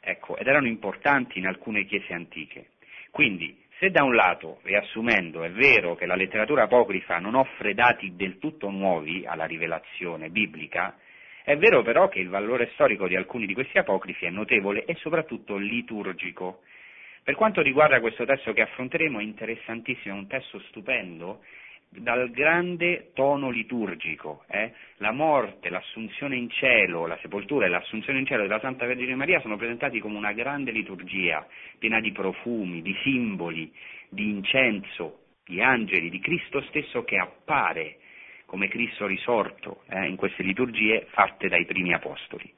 [0.00, 2.70] ecco, ed erano importanti in alcune chiese antiche.
[3.12, 8.16] Quindi, se da un lato, riassumendo, è vero che la letteratura apocrifa non offre dati
[8.16, 10.98] del tutto nuovi alla rivelazione biblica,
[11.44, 14.96] è vero però che il valore storico di alcuni di questi apocrifi è notevole e
[14.96, 16.62] soprattutto liturgico.
[17.22, 21.40] Per quanto riguarda questo testo che affronteremo è interessantissimo, è un testo stupendo
[21.98, 24.44] dal grande tono liturgico.
[24.48, 24.72] Eh?
[24.96, 29.40] La morte, l'assunzione in cielo, la sepoltura e l'assunzione in cielo della Santa Vergine Maria
[29.40, 31.46] sono presentati come una grande liturgia,
[31.78, 33.70] piena di profumi, di simboli,
[34.08, 37.98] di incenso, di angeli, di Cristo stesso che appare
[38.46, 42.50] come Cristo risorto eh, in queste liturgie fatte dai primi apostoli.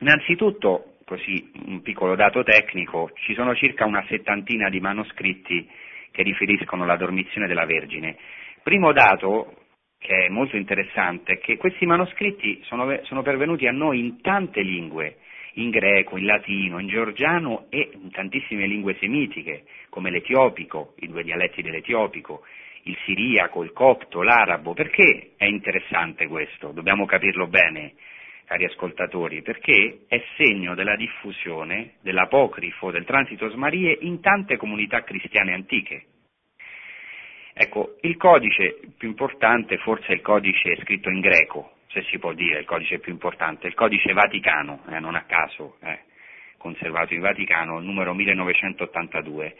[0.00, 5.68] Innanzitutto, così un piccolo dato tecnico, ci sono circa una settantina di manoscritti
[6.12, 8.16] che riferiscono la dormizione della Vergine.
[8.62, 9.54] Primo dato,
[9.98, 14.60] che è molto interessante, è che questi manoscritti sono, sono pervenuti a noi in tante
[14.60, 15.16] lingue,
[15.54, 21.24] in greco, in latino, in georgiano e in tantissime lingue semitiche, come l'etiopico, i due
[21.24, 22.44] dialetti dell'etiopico,
[22.84, 24.74] il siriaco, il copto, l'arabo.
[24.74, 26.72] Perché è interessante questo?
[26.72, 27.94] Dobbiamo capirlo bene,
[28.44, 35.54] cari ascoltatori, perché è segno della diffusione dell'apocrifo del Transitos Marie in tante comunità cristiane
[35.54, 36.06] antiche.
[37.54, 42.60] Ecco, il codice più importante forse il codice scritto in greco, se si può dire
[42.60, 46.00] il codice più importante, il codice vaticano, eh, non a caso, eh,
[46.62, 49.56] conservato in Vaticano, numero 1982.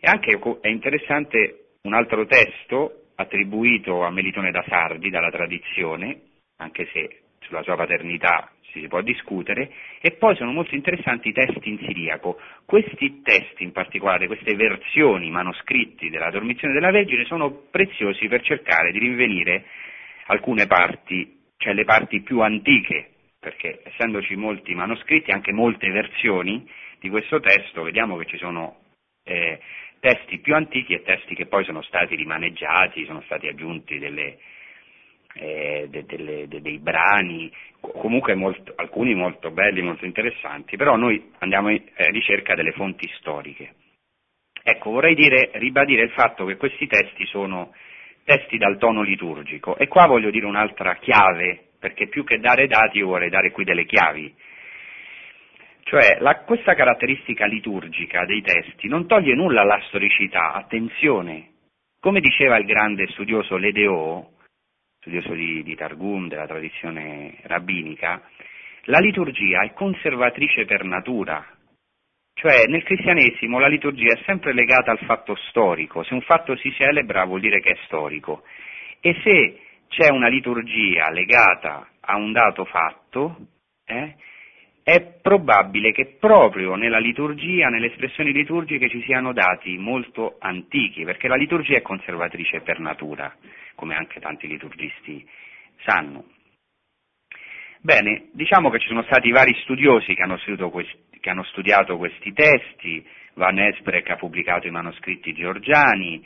[0.00, 6.22] E anche è interessante un altro testo attribuito a Melitone da Sardi dalla tradizione,
[6.56, 11.68] anche se sulla sua paternità si può discutere, e poi sono molto interessanti i testi
[11.68, 12.40] in siriaco.
[12.64, 18.92] Questi testi in particolare, queste versioni manoscritti della dormizione della Vergine sono preziosi per cercare
[18.92, 19.64] di rinvenire
[20.26, 23.10] alcune parti, cioè le parti più antiche,
[23.40, 26.64] perché essendoci molti manoscritti, anche molte versioni
[27.00, 28.76] di questo testo, vediamo che ci sono
[29.24, 29.58] eh,
[29.98, 34.38] testi più antichi e testi che poi sono stati rimaneggiati, sono stati aggiunti delle,
[35.34, 41.32] eh, de, delle, de, dei brani, comunque molto, alcuni molto belli, molto interessanti, però noi
[41.38, 43.74] andiamo in eh, ricerca delle fonti storiche.
[44.62, 47.72] Ecco, vorrei dire, ribadire il fatto che questi testi sono
[48.24, 52.98] testi dal tono liturgico e qua voglio dire un'altra chiave, perché più che dare dati
[52.98, 54.34] io vorrei dare qui delle chiavi.
[55.82, 61.48] Cioè, la, questa caratteristica liturgica dei testi non toglie nulla alla storicità, attenzione.
[61.98, 64.32] Come diceva il grande studioso Ledeo,
[65.00, 68.22] studioso di, di Targum, della tradizione rabbinica,
[68.84, 71.44] la liturgia è conservatrice per natura,
[72.34, 76.70] cioè nel cristianesimo la liturgia è sempre legata al fatto storico, se un fatto si
[76.72, 78.44] celebra vuol dire che è storico.
[79.00, 83.36] E se c'è una liturgia legata a un dato fatto,
[83.86, 84.16] eh,
[84.82, 91.28] è probabile che proprio nella liturgia, nelle espressioni liturgiche ci siano dati molto antichi, perché
[91.28, 93.34] la liturgia è conservatrice per natura,
[93.74, 95.26] come anche tanti liturgisti
[95.84, 96.24] sanno.
[97.82, 100.38] Bene, diciamo che ci sono stati vari studiosi che hanno
[100.70, 106.22] questi, che hanno studiato questi testi, Van Esbrek ha pubblicato i manoscritti georgiani,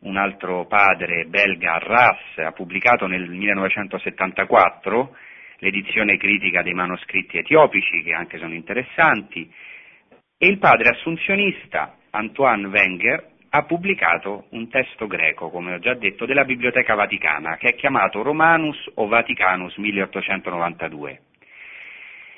[0.00, 5.16] un altro padre belga, Arras, ha pubblicato nel 1974
[5.64, 9.50] l'edizione critica dei manoscritti etiopici, che anche sono interessanti,
[10.36, 16.26] e il padre assunzionista Antoine Wenger ha pubblicato un testo greco, come ho già detto,
[16.26, 21.20] della Biblioteca Vaticana, che è chiamato Romanus o Vaticanus 1892.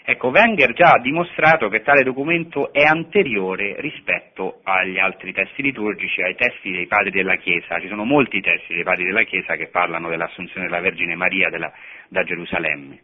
[0.08, 6.22] Ecco, Wenger già ha dimostrato che tale documento è anteriore rispetto agli altri testi liturgici,
[6.22, 7.80] ai testi dei padri della Chiesa.
[7.80, 11.72] Ci sono molti testi dei padri della Chiesa che parlano dell'assunzione della Vergine Maria della,
[12.08, 13.00] da Gerusalemme.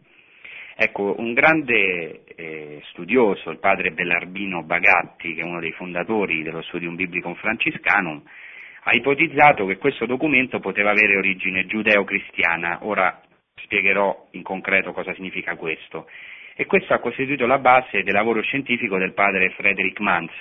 [0.75, 6.63] Ecco, un grande eh, studioso, il padre Bellarmino Bagatti, che è uno dei fondatori dello
[6.63, 8.23] Studium Biblicum Franciscanum,
[8.85, 12.79] ha ipotizzato che questo documento poteva avere origine giudeo-cristiana.
[12.81, 13.21] Ora
[13.61, 16.07] spiegherò in concreto cosa significa questo
[16.55, 20.31] e questo ha costituito la base del lavoro scientifico del padre Frederick Mans,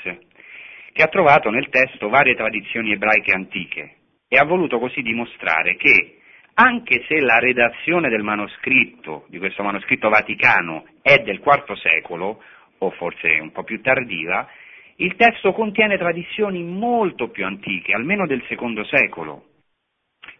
[0.92, 3.96] che ha trovato nel testo varie tradizioni ebraiche antiche
[4.28, 6.21] e ha voluto così dimostrare che
[6.54, 12.42] anche se la redazione del manoscritto, di questo manoscritto vaticano, è del IV secolo,
[12.78, 14.48] o forse un po' più tardiva,
[14.96, 19.44] il testo contiene tradizioni molto più antiche, almeno del II secolo.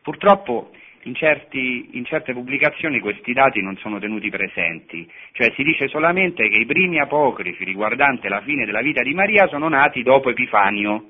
[0.02, 0.70] Purtroppo
[1.04, 6.48] in, certi, in, certe pubblicazioni questi dati non sono tenuti presenti, cioè si dice solamente
[6.48, 11.06] che i primi apocrifi riguardanti la fine della vita di Maria sono nati dopo Epifanio,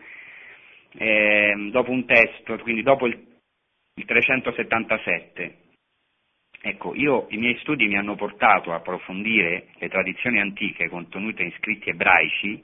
[0.97, 3.32] eh, dopo un testo, quindi dopo il,
[3.95, 5.57] il 377.
[6.65, 11.53] Ecco, io, i miei studi mi hanno portato a approfondire le tradizioni antiche contenute in
[11.59, 12.63] scritti ebraici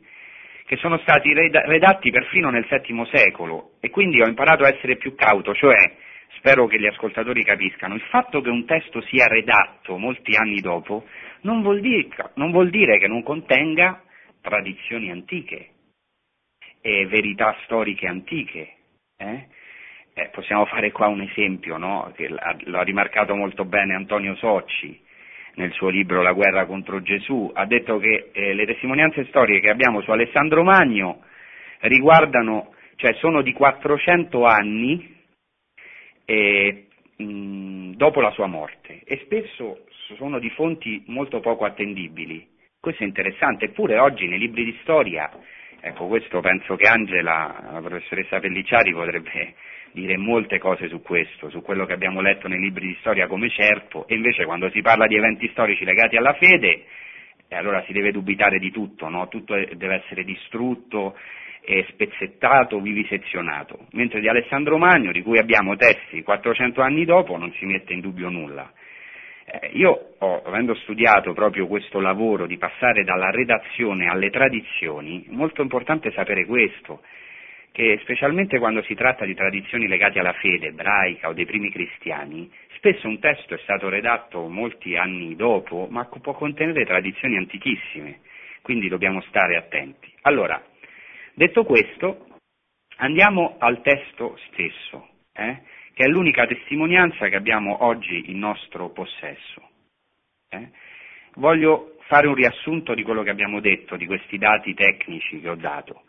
[0.67, 5.15] che sono stati redatti perfino nel VII secolo e quindi ho imparato a essere più
[5.15, 5.97] cauto, cioè
[6.37, 11.07] spero che gli ascoltatori capiscano, il fatto che un testo sia redatto molti anni dopo
[11.41, 14.03] non vuol dire, non vuol dire che non contenga
[14.43, 15.71] tradizioni antiche
[16.83, 18.75] e verità storiche antiche.
[19.17, 19.47] Eh?
[20.19, 22.13] Eh, possiamo fare qua un esempio, no?
[22.17, 25.01] che lo ha rimarcato molto bene Antonio Socci
[25.55, 29.71] nel suo libro La guerra contro Gesù, ha detto che eh, le testimonianze storiche che
[29.71, 31.23] abbiamo su Alessandro Magno
[31.83, 35.17] riguardano, cioè sono di 400 anni
[36.25, 39.85] eh, mh, dopo la sua morte e spesso
[40.17, 42.45] sono di fonti molto poco attendibili.
[42.81, 45.31] Questo è interessante, eppure oggi nei libri di storia,
[45.81, 49.55] ecco questo penso che Angela, la professoressa Pelliciari, potrebbe
[50.01, 53.51] dire molte cose su questo, su quello che abbiamo letto nei libri di storia come
[53.51, 56.85] certo, e invece quando si parla di eventi storici legati alla fede,
[57.49, 59.29] eh, allora si deve dubitare di tutto, no?
[59.29, 61.17] tutto deve essere distrutto,
[61.91, 67.67] spezzettato, vivisezionato, mentre di Alessandro Magno, di cui abbiamo testi 400 anni dopo, non si
[67.67, 68.73] mette in dubbio nulla.
[69.45, 75.61] Eh, io, ho, avendo studiato proprio questo lavoro di passare dalla redazione alle tradizioni, molto
[75.61, 77.03] importante sapere questo,
[77.73, 82.51] che specialmente quando si tratta di tradizioni legate alla fede ebraica o dei primi cristiani,
[82.77, 88.21] spesso un testo è stato redatto molti anni dopo, ma può contenere tradizioni antichissime,
[88.63, 90.13] quindi dobbiamo stare attenti.
[90.23, 90.63] Allora,
[91.39, 92.27] Detto questo,
[92.97, 95.63] andiamo al testo stesso, eh,
[95.95, 99.69] che è l'unica testimonianza che abbiamo oggi in nostro possesso.
[100.49, 100.69] Eh.
[101.35, 105.55] Voglio fare un riassunto di quello che abbiamo detto, di questi dati tecnici che ho
[105.55, 106.07] dato.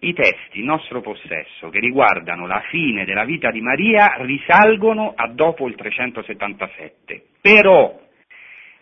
[0.00, 5.26] I testi in nostro possesso che riguardano la fine della vita di Maria risalgono a
[5.26, 8.00] dopo il 377, però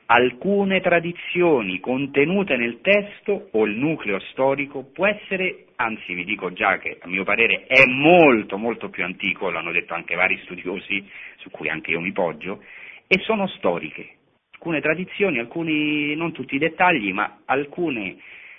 [0.09, 6.77] alcune tradizioni contenute nel testo o il nucleo storico può essere, anzi vi dico già
[6.77, 11.03] che a mio parere è molto molto più antico, l'hanno detto anche vari studiosi
[11.37, 12.63] su cui anche io mi poggio,
[13.07, 14.17] e sono storiche.
[14.53, 18.17] Alcune tradizioni, alcuni, non tutti i dettagli, ma alcune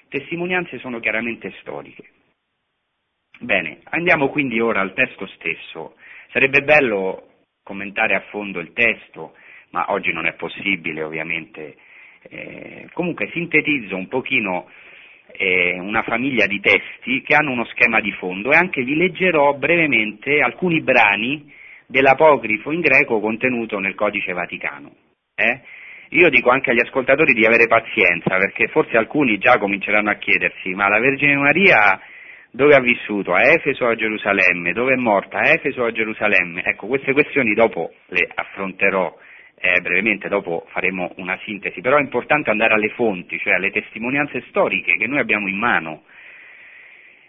[0.09, 2.15] testimonianze sono chiaramente storiche.
[3.39, 5.95] Bene, andiamo quindi ora al testo stesso.
[6.31, 7.23] Sarebbe bello
[7.63, 9.35] commentare a fondo il testo,
[9.71, 11.75] ma oggi non è possibile ovviamente.
[12.29, 14.69] Eh, comunque sintetizzo un pochino
[15.33, 19.53] eh, una famiglia di testi che hanno uno schema di fondo e anche vi leggerò
[19.53, 21.53] brevemente alcuni brani
[21.85, 24.91] dell'apocrifo in greco contenuto nel codice vaticano.
[25.35, 25.61] Eh?
[26.11, 30.73] Io dico anche agli ascoltatori di avere pazienza perché forse alcuni già cominceranno a chiedersi
[30.73, 31.99] ma la Vergine Maria
[32.57, 33.33] dove ha vissuto?
[33.35, 34.73] A Efeso o a Gerusalemme?
[34.73, 35.37] Dove è morta?
[35.37, 36.63] A Efeso o a Gerusalemme?
[36.63, 39.15] Ecco, queste questioni dopo le affronterò
[39.59, 44.43] eh, brevemente, dopo faremo una sintesi, però è importante andare alle fonti, cioè alle testimonianze
[44.49, 46.03] storiche che noi abbiamo in mano.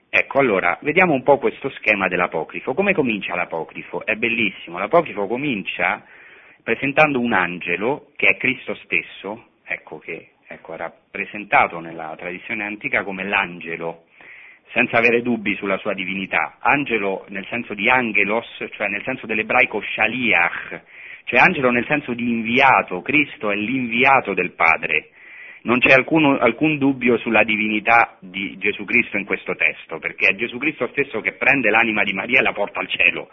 [0.09, 2.73] Ecco, allora, vediamo un po' questo schema dell'apocrifo.
[2.73, 4.07] Come comincia l'apocrifo?
[4.07, 6.07] È bellissimo, l'apocrifo comincia
[6.63, 13.03] presentando un angelo, che è Cristo stesso, ecco che ecco, era presentato nella tradizione antica
[13.05, 14.05] come l'angelo,
[14.73, 16.57] senza avere dubbi sulla sua divinità.
[16.61, 20.83] Angelo nel senso di angelos, cioè nel senso dell'ebraico shaliach,
[21.25, 25.11] cioè angelo nel senso di inviato, Cristo è l'inviato del Padre.
[25.63, 30.35] Non c'è alcuno, alcun dubbio sulla divinità di Gesù Cristo in questo testo, perché è
[30.37, 33.29] Gesù Cristo stesso che prende l'anima di Maria e la porta al cielo.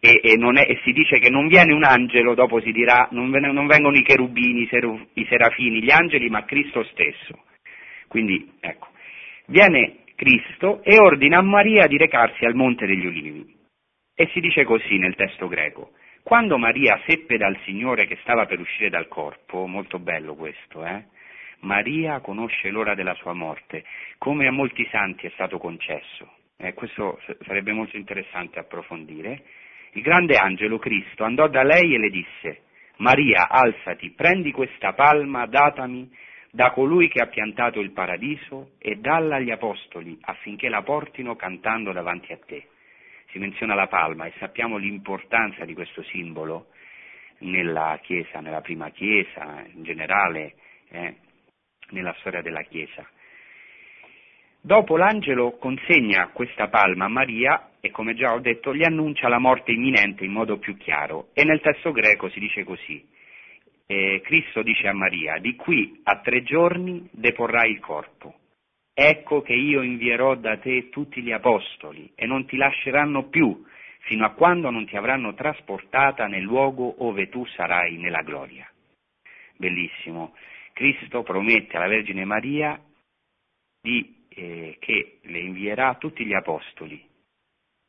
[0.00, 3.28] e, e, è, e, si dice che non viene un angelo, dopo si dirà, non,
[3.30, 7.44] non vengono i cherubini, i, seru, i serafini, gli angeli, ma Cristo stesso.
[8.06, 8.86] Quindi, ecco,
[9.46, 13.54] viene Cristo e ordina a Maria di recarsi al Monte degli Ulivi.
[14.16, 15.92] E si dice così nel testo greco.
[16.24, 21.04] Quando Maria seppe dal Signore che stava per uscire dal corpo, molto bello questo, eh?
[21.60, 23.84] Maria conosce l'ora della sua morte,
[24.18, 26.32] come a molti santi è stato concesso.
[26.56, 29.44] Eh, questo sarebbe molto interessante approfondire.
[29.92, 32.62] Il grande angelo Cristo andò da lei e le disse,
[32.96, 36.10] Maria, alzati, prendi questa palma, datami
[36.50, 41.92] da colui che ha piantato il paradiso e dalla agli apostoli affinché la portino cantando
[41.92, 42.68] davanti a te.
[43.30, 46.68] Si menziona la palma e sappiamo l'importanza di questo simbolo
[47.40, 50.54] nella Chiesa, nella prima Chiesa, in generale,
[50.88, 51.16] eh,
[51.90, 53.06] nella storia della Chiesa.
[54.60, 59.38] Dopo l'angelo consegna questa palma a Maria e come già ho detto gli annuncia la
[59.38, 63.06] morte imminente in modo più chiaro e nel testo greco si dice così.
[63.90, 68.34] Eh, Cristo dice a Maria, di qui a tre giorni deporrai il corpo.
[68.92, 73.64] Ecco che io invierò da te tutti gli apostoli e non ti lasceranno più
[74.00, 78.70] fino a quando non ti avranno trasportata nel luogo ove tu sarai nella gloria.
[79.56, 80.34] Bellissimo.
[80.74, 82.78] Cristo promette alla Vergine Maria
[83.80, 87.02] di eh, che le invierà tutti gli apostoli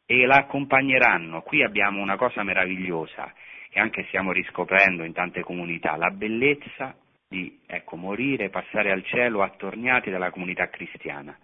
[0.06, 1.42] e la accompagneranno.
[1.42, 3.34] Qui abbiamo una cosa meravigliosa
[3.70, 6.96] che anche stiamo riscoprendo in tante comunità, la bellezza
[7.28, 11.38] di ecco, morire e passare al cielo attorniati dalla comunità cristiana.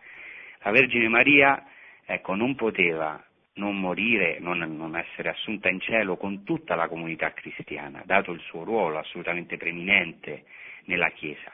[0.63, 1.63] La Vergine Maria
[2.05, 3.23] ecco, non poteva
[3.55, 8.41] non morire, non, non, essere assunta in cielo con tutta la comunità cristiana, dato il
[8.41, 10.43] suo ruolo assolutamente preeminente
[10.85, 11.51] nella Chiesa.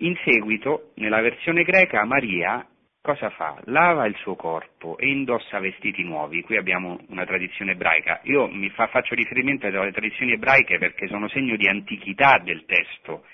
[0.00, 2.64] In seguito, nella versione greca, Maria
[3.06, 3.56] cosa fa?
[3.66, 6.42] Lava il suo corpo e indossa vestiti nuovi.
[6.42, 8.18] Qui abbiamo una tradizione ebraica.
[8.24, 13.24] Io mi fa, faccio riferimento alle tradizioni ebraiche perché sono segno di antichità del testo,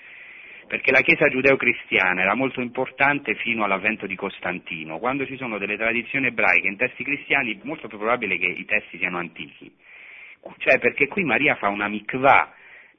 [0.67, 4.99] perché la Chiesa giudeo-cristiana era molto importante fino all'avvento di Costantino.
[4.99, 8.99] Quando ci sono delle tradizioni ebraiche in testi cristiani, è molto probabile che i testi
[8.99, 9.73] siano antichi.
[10.57, 12.53] Cioè perché qui Maria fa una mikvah,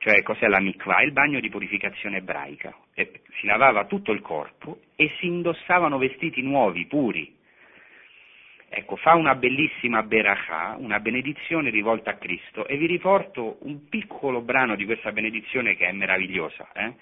[0.04, 1.00] cioè cos'è la mikvah?
[1.00, 2.76] Il bagno di purificazione ebraica.
[2.92, 7.34] E si lavava tutto il corpo e si indossavano vestiti nuovi, puri.
[8.68, 14.42] Ecco, fa una bellissima berachà, una benedizione rivolta a Cristo e vi riporto un piccolo
[14.42, 16.92] brano di questa benedizione che è meravigliosa, eh?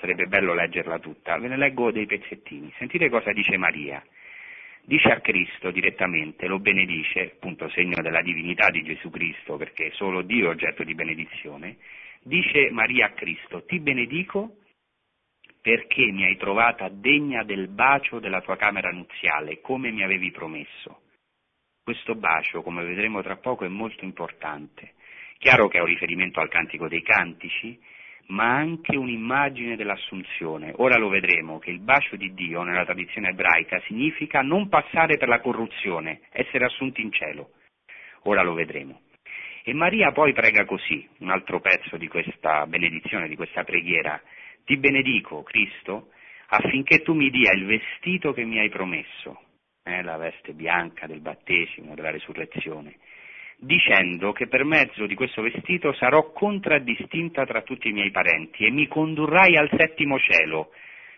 [0.00, 2.72] sarebbe bello leggerla tutta, ve ne leggo dei pezzettini.
[2.78, 4.02] Sentite cosa dice Maria.
[4.82, 10.22] Dice a Cristo direttamente, lo benedice, appunto segno della divinità di Gesù Cristo, perché solo
[10.22, 11.76] Dio è oggetto di benedizione,
[12.26, 14.56] Dice Maria a Cristo, ti benedico
[15.62, 21.02] perché mi hai trovata degna del bacio della tua camera nuziale, come mi avevi promesso.
[21.84, 24.94] Questo bacio, come vedremo tra poco, è molto importante.
[25.38, 27.78] Chiaro che è un riferimento al Cantico dei Cantici,
[28.26, 30.72] ma anche un'immagine dell'assunzione.
[30.78, 35.28] Ora lo vedremo che il bacio di Dio nella tradizione ebraica significa non passare per
[35.28, 37.50] la corruzione, essere assunti in cielo.
[38.22, 39.02] Ora lo vedremo.
[39.68, 44.22] E Maria poi prega così, un altro pezzo di questa benedizione, di questa preghiera.
[44.64, 46.10] Ti benedico, Cristo,
[46.50, 49.40] affinché tu mi dia il vestito che mi hai promesso,
[49.82, 52.94] eh, la veste bianca del battesimo, della resurrezione,
[53.58, 58.70] dicendo che per mezzo di questo vestito sarò contraddistinta tra tutti i miei parenti e
[58.70, 60.70] mi condurrai al settimo cielo,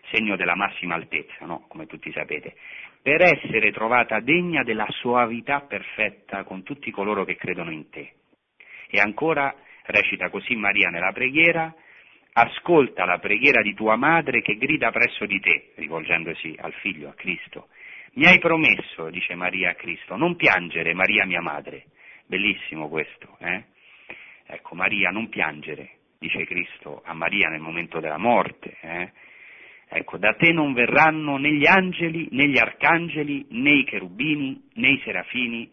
[0.09, 1.65] segno della massima altezza, no?
[1.67, 2.55] come tutti sapete,
[2.99, 8.13] per essere trovata degna della soavità perfetta con tutti coloro che credono in te.
[8.89, 11.73] E ancora recita così Maria nella preghiera,
[12.33, 17.13] ascolta la preghiera di tua madre che grida presso di te, rivolgendosi al figlio, a
[17.13, 17.67] Cristo.
[18.13, 21.85] Mi hai promesso, dice Maria a Cristo, non piangere, Maria mia madre.
[22.25, 23.63] Bellissimo questo, eh?
[24.45, 28.77] Ecco, Maria, non piangere, dice Cristo a Maria nel momento della morte.
[28.81, 29.11] Eh?
[29.89, 34.89] Ecco, da te non verranno né gli angeli, né gli arcangeli, né i cherubini, né
[34.89, 35.71] i serafini,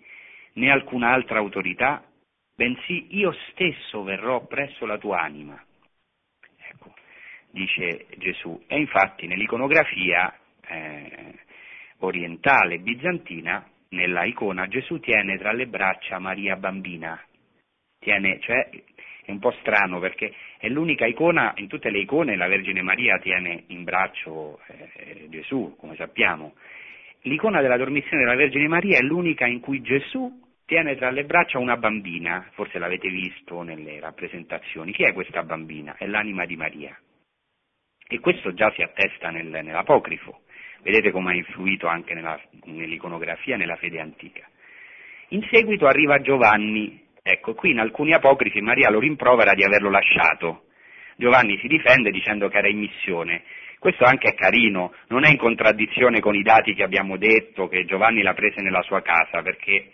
[0.54, 2.04] né alcun'altra autorità,
[2.56, 5.62] bensì io stesso verrò presso la tua anima.
[6.70, 6.94] Ecco,
[7.50, 8.64] dice Gesù.
[8.66, 10.34] E infatti nell'iconografia
[10.66, 11.34] eh,
[11.98, 17.20] orientale bizantina, nella icona, Gesù tiene tra le braccia Maria bambina.
[17.98, 18.68] Tiene, cioè,
[19.24, 23.18] è un po' strano perché è l'unica icona, in tutte le icone la Vergine Maria
[23.18, 26.54] tiene in braccio eh, Gesù, come sappiamo.
[27.22, 31.58] L'icona della dormizione della Vergine Maria è l'unica in cui Gesù tiene tra le braccia
[31.58, 34.92] una bambina, forse l'avete visto nelle rappresentazioni.
[34.92, 35.94] Chi è questa bambina?
[35.96, 36.98] È l'anima di Maria.
[38.08, 40.40] E questo già si attesta nel, nell'apocrifo.
[40.82, 44.44] Vedete come ha influito anche nella, nell'iconografia, nella fede antica.
[45.28, 50.66] In seguito arriva Giovanni, ecco, qui in alcuni apocrifi Maria lo rimprovera di averlo lasciato.
[51.16, 53.42] Giovanni si difende dicendo che era in missione.
[53.78, 57.84] Questo anche è carino, non è in contraddizione con i dati che abbiamo detto, che
[57.84, 59.92] Giovanni l'ha presa nella sua casa, perché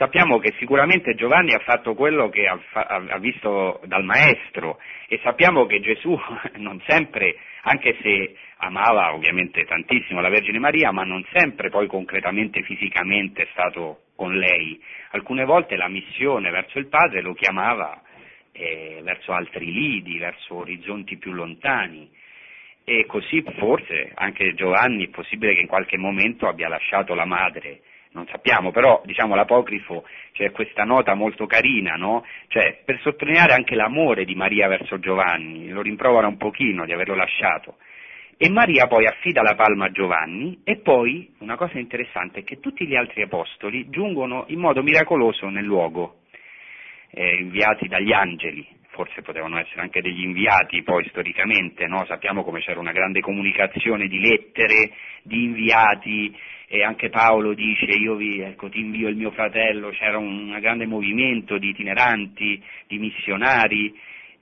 [0.00, 5.66] sappiamo che sicuramente Giovanni ha fatto quello che ha, ha, visto dal Maestro e sappiamo
[5.66, 6.18] che Gesù
[6.56, 12.62] non sempre, anche se amava ovviamente tantissimo la Vergine Maria, ma non sempre poi concretamente,
[12.62, 14.82] fisicamente è stato con lei.
[15.10, 18.00] Alcune volte la missione verso il Padre lo chiamava
[18.52, 22.08] eh, verso altri lidi, verso orizzonti più lontani.
[22.84, 27.82] E così forse anche Giovanni è possibile che in qualche momento abbia lasciato la madre,
[28.12, 32.24] non sappiamo, però diciamo l'apocrifo c'è questa nota molto carina, no?
[32.48, 37.14] Cioè, per sottolineare anche l'amore di Maria verso Giovanni, lo rimprovera un pochino di averlo
[37.14, 37.76] lasciato.
[38.36, 42.58] E Maria poi affida la palma a Giovanni e poi una cosa interessante è che
[42.58, 46.20] tutti gli altri apostoli giungono in modo miracoloso nel luogo
[47.10, 52.04] eh, inviati dagli angeli, forse potevano essere anche degli inviati poi storicamente, no?
[52.06, 54.90] sappiamo come c'era una grande comunicazione di lettere,
[55.22, 56.34] di inviati,
[56.72, 60.86] e anche Paolo dice io vi, ecco, ti invio il mio fratello, c'era un, grande
[60.86, 63.92] movimento di itineranti, di missionari,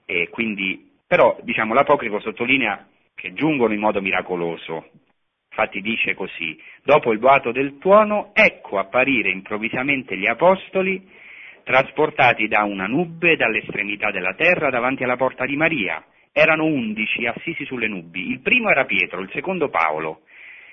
[0.05, 4.89] e quindi, però diciamo, l'apocrifo sottolinea che giungono in modo miracoloso,
[5.49, 11.03] infatti dice così, dopo il boato del tuono, ecco apparire improvvisamente gli apostoli,
[11.63, 16.05] trasportati da una nube dall'estremità della terra davanti alla porta di Maria.
[16.31, 18.29] Erano undici assisi sulle nubi.
[18.29, 20.21] Il primo era Pietro, il secondo Paolo.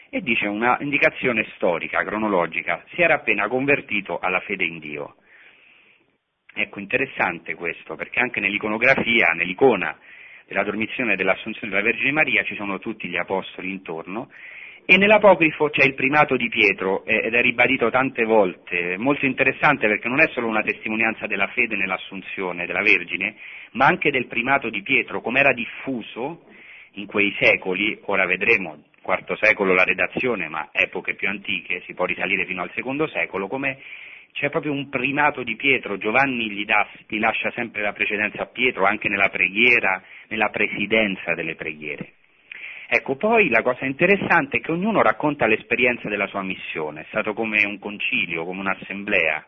[0.09, 5.16] E dice una indicazione storica, cronologica, si era appena convertito alla fede in Dio.
[6.54, 9.98] Ecco, interessante questo, perché anche nell'iconografia, nell'icona
[10.46, 14.30] della dormizione e dell'assunzione della Vergine Maria ci sono tutti gli apostoli intorno.
[14.88, 20.07] E nell'apocrifo c'è il primato di Pietro ed è ribadito tante volte, molto interessante perché
[20.07, 23.34] non è solo una testimonianza della fede nell'assunzione della Vergine,
[23.72, 26.44] ma anche del primato di Pietro, come era diffuso
[26.92, 32.04] in quei secoli, ora vedremo, IV secolo la redazione, ma epoche più antiche, si può
[32.04, 33.78] risalire fino al secondo secolo, come
[34.32, 38.46] c'è proprio un primato di Pietro, Giovanni gli, dà, gli lascia sempre la precedenza a
[38.46, 42.12] Pietro anche nella preghiera, nella presidenza delle preghiere.
[42.88, 47.32] Ecco, poi la cosa interessante è che ognuno racconta l'esperienza della sua missione, è stato
[47.32, 49.46] come un concilio, come un'assemblea.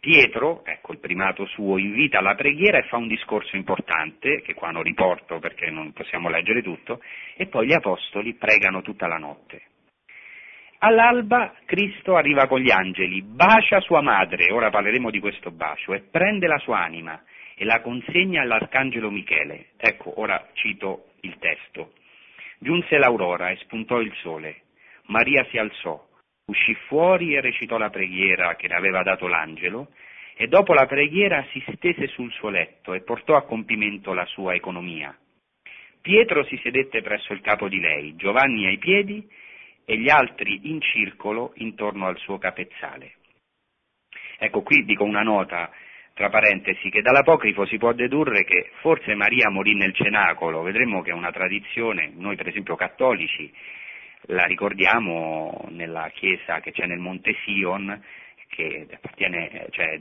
[0.00, 4.70] Pietro, ecco il primato suo, invita alla preghiera e fa un discorso importante, che qua
[4.70, 7.02] non riporto perché non possiamo leggere tutto,
[7.36, 9.62] e poi gli apostoli pregano tutta la notte.
[10.78, 16.00] All'alba Cristo arriva con gli angeli, bacia sua madre, ora parleremo di questo bacio, e
[16.00, 17.20] prende la sua anima
[17.56, 19.70] e la consegna all'arcangelo Michele.
[19.76, 21.94] Ecco, ora cito il testo.
[22.60, 24.62] Giunse l'aurora e spuntò il sole.
[25.06, 26.06] Maria si alzò,
[26.48, 29.88] uscì fuori e recitò la preghiera che le aveva dato l'angelo,
[30.34, 34.54] e dopo la preghiera si stese sul suo letto e portò a compimento la sua
[34.54, 35.16] economia.
[36.00, 39.28] Pietro si sedette presso il capo di lei, Giovanni ai piedi
[39.84, 43.14] e gli altri in circolo intorno al suo capezzale.
[44.38, 45.70] Ecco qui dico una nota
[46.14, 51.10] tra parentesi, che dall'apocrifo si può dedurre che forse Maria morì nel cenacolo, vedremo che
[51.10, 53.52] è una tradizione, noi per esempio cattolici
[54.26, 58.02] la ricordiamo nella chiesa che c'è nel Monte Sion,
[58.48, 60.00] che appartiene, cioè,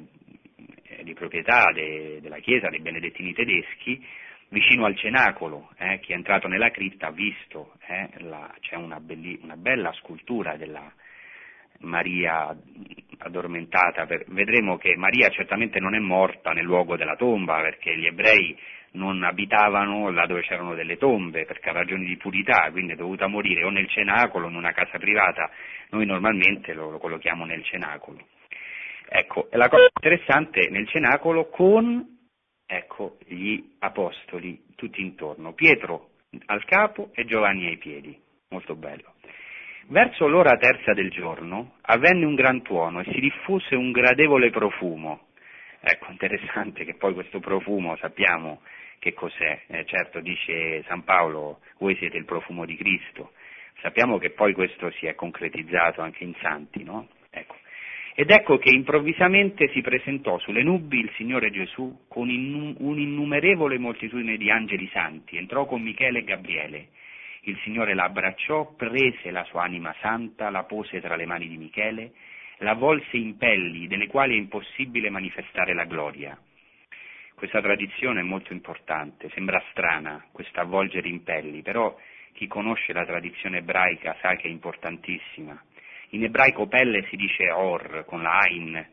[1.03, 4.03] di proprietà de, della chiesa dei benedettini tedeschi,
[4.49, 8.99] vicino al cenacolo, eh, chi è entrato nella cripta ha visto, eh, la, c'è una,
[8.99, 10.91] belli, una bella scultura della,
[11.80, 12.55] Maria
[13.20, 18.57] addormentata, vedremo che Maria certamente non è morta nel luogo della tomba, perché gli ebrei
[18.91, 23.27] non abitavano là dove c'erano delle tombe, perché a ragioni di purità, quindi è dovuta
[23.27, 25.49] morire o nel cenacolo o in una casa privata,
[25.89, 28.25] noi normalmente lo, lo collochiamo nel cenacolo.
[29.09, 32.15] Ecco, la cosa interessante nel cenacolo con
[32.65, 36.09] ecco, gli apostoli tutti intorno, Pietro
[36.47, 38.19] al capo e Giovanni ai piedi,
[38.49, 39.13] molto bello.
[39.88, 45.26] Verso l'ora terza del giorno avvenne un gran tuono e si diffuse un gradevole profumo.
[45.80, 48.61] Ecco, interessante che poi questo profumo sappiamo
[48.99, 49.61] che cos'è.
[49.67, 53.32] Eh, certo dice San Paolo, voi siete il profumo di Cristo.
[53.82, 57.07] Sappiamo che poi questo si è concretizzato anche in santi, no?
[57.30, 57.55] Ecco.
[58.15, 64.49] Ed ecco che improvvisamente si presentò sulle nubi il Signore Gesù con un'innumerevole moltitudine di
[64.49, 66.88] angeli santi, entrò con Michele e Gabriele
[67.49, 71.57] il Signore la abbracciò, prese la sua anima santa, la pose tra le mani di
[71.57, 72.11] Michele,
[72.59, 76.37] la volse in pelli delle quali è impossibile manifestare la gloria.
[77.35, 81.95] Questa tradizione è molto importante, sembra strana questa avvolgere in pelli, però
[82.33, 85.61] chi conosce la tradizione ebraica sa che è importantissima.
[86.11, 88.89] In ebraico pelle si dice or con la Ain,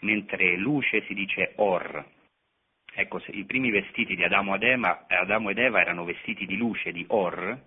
[0.00, 2.04] mentre luce si dice or.
[2.94, 7.58] Ecco, i primi vestiti di Adamo ed, Eva, erano vestiti di luce, di or,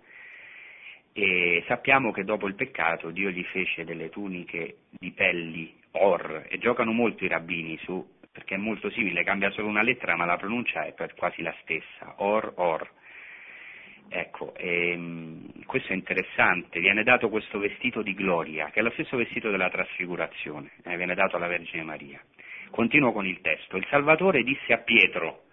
[1.14, 6.58] e sappiamo che dopo il peccato Dio gli fece delle tuniche di pelli or e
[6.58, 10.38] giocano molto i rabbini su perché è molto simile, cambia solo una lettera ma la
[10.38, 12.90] pronuncia è quasi la stessa, or or.
[14.14, 19.16] Ecco, ehm, questo è interessante, viene dato questo vestito di gloria, che è lo stesso
[19.16, 22.22] vestito della trasfigurazione, eh, viene dato alla Vergine Maria.
[22.72, 23.78] Continuo con il testo.
[23.78, 25.44] Il Salvatore disse a Pietro,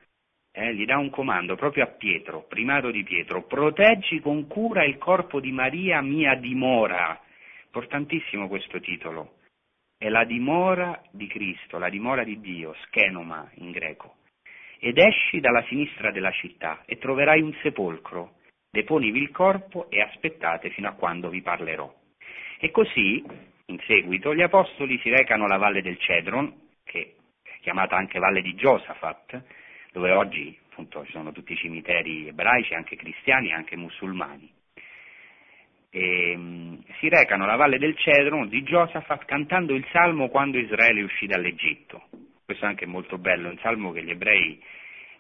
[0.58, 4.98] eh, gli dà un comando proprio a Pietro, primato di Pietro, proteggi con cura il
[4.98, 7.18] corpo di Maria mia dimora.
[7.66, 9.34] Importantissimo questo titolo.
[9.96, 14.16] È la dimora di Cristo, la dimora di Dio, schenoma in greco.
[14.80, 18.38] Ed esci dalla sinistra della città e troverai un sepolcro.
[18.68, 21.92] Deponivi il corpo e aspettate fino a quando vi parlerò.
[22.58, 23.24] E così,
[23.66, 26.52] in seguito, gli apostoli si recano alla valle del Cedron,
[26.82, 29.42] che è chiamata anche valle di Giosafat,
[29.92, 34.50] dove oggi appunto ci sono tutti i cimiteri ebraici, anche cristiani anche musulmani.
[35.90, 41.02] E, um, si recano alla valle del Cedron di Giosafat cantando il salmo quando Israele
[41.02, 42.08] uscì dall'Egitto.
[42.44, 44.62] Questo è anche molto bello, un salmo che gli ebrei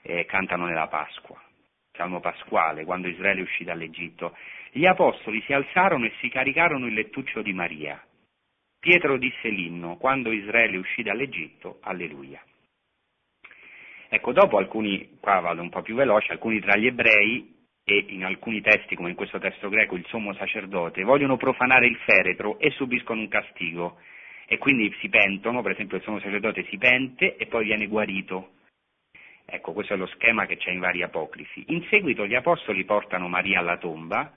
[0.02, 1.42] eh, cantano nella Pasqua,
[1.92, 4.36] salmo pasquale, quando Israele uscì dall'Egitto.
[4.70, 8.02] Gli apostoli si alzarono e si caricarono il lettuccio di Maria.
[8.78, 12.40] Pietro disse l'inno, quando Israele uscì dall'Egitto, alleluia.
[14.08, 18.24] Ecco, dopo alcuni, qua vado un po' più veloce, alcuni tra gli ebrei e in
[18.24, 22.70] alcuni testi, come in questo testo greco, il sommo sacerdote, vogliono profanare il feretro e
[22.70, 23.98] subiscono un castigo.
[24.46, 28.52] E quindi si pentono, per esempio il sommo sacerdote si pente e poi viene guarito.
[29.44, 31.64] Ecco, questo è lo schema che c'è in vari apocrifi.
[31.68, 34.32] In seguito gli apostoli portano Maria alla tomba,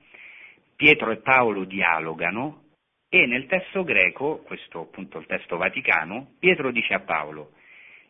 [0.75, 2.63] Pietro e Paolo dialogano
[3.09, 7.51] e nel testo greco, questo appunto il testo vaticano, Pietro dice a Paolo,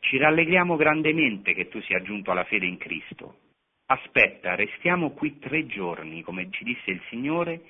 [0.01, 3.37] ci rallegriamo grandemente che tu sia giunto alla fede in Cristo.
[3.85, 7.61] Aspetta, restiamo qui tre giorni, come ci disse il Signore,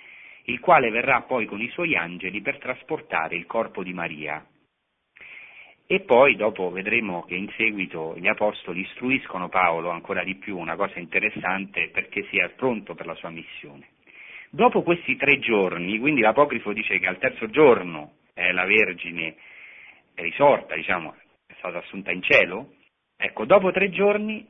[0.46, 4.46] il quale verrà poi con i suoi angeli per trasportare il corpo di Maria.
[5.86, 10.78] E poi dopo vedremo che in seguito gli apostoli istruiscono Paolo ancora di più, una
[10.78, 13.90] cosa interessante, perché sia pronto per la sua missione.
[14.50, 19.36] Dopo questi tre giorni, quindi l'Apocrifo dice che al terzo giorno eh, la Vergine
[20.14, 21.21] è risorta, diciamo, è
[21.62, 22.74] stata assunta in cielo,
[23.16, 24.46] ecco, dopo tre giorni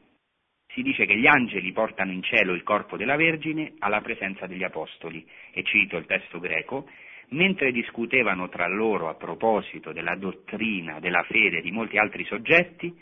[0.73, 4.63] si dice che gli angeli portano in cielo il corpo della Vergine alla presenza degli
[4.63, 6.89] Apostoli, e cito il testo greco,
[7.29, 12.93] mentre discutevano tra loro a proposito della dottrina, della fede di molti altri soggetti,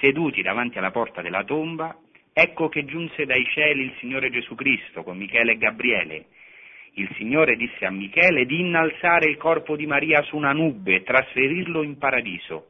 [0.00, 1.94] seduti davanti alla porta della tomba,
[2.32, 6.26] ecco che giunse dai cieli il Signore Gesù Cristo con Michele e Gabriele.
[6.94, 11.02] Il Signore disse a Michele di innalzare il corpo di Maria su una nube e
[11.02, 12.68] trasferirlo in paradiso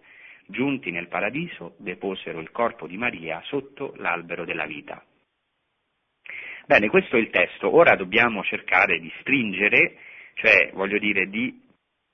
[0.53, 5.03] Giunti nel paradiso, deposero il corpo di Maria sotto l'albero della vita.
[6.66, 7.74] Bene, questo è il testo.
[7.74, 9.96] Ora dobbiamo cercare di stringere,
[10.34, 11.61] cioè voglio dire di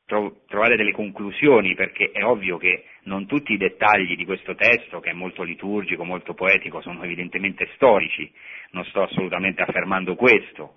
[0.06, 5.10] trovare delle conclusioni, perché è ovvio che non tutti i dettagli di questo testo, che
[5.10, 8.30] è molto liturgico, molto poetico, sono evidentemente storici,
[8.70, 10.76] non sto assolutamente affermando questo,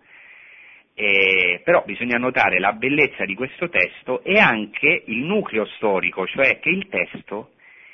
[0.94, 6.60] eh, però bisogna notare la bellezza di questo testo e anche il nucleo storico, cioè
[6.60, 7.51] che il testo,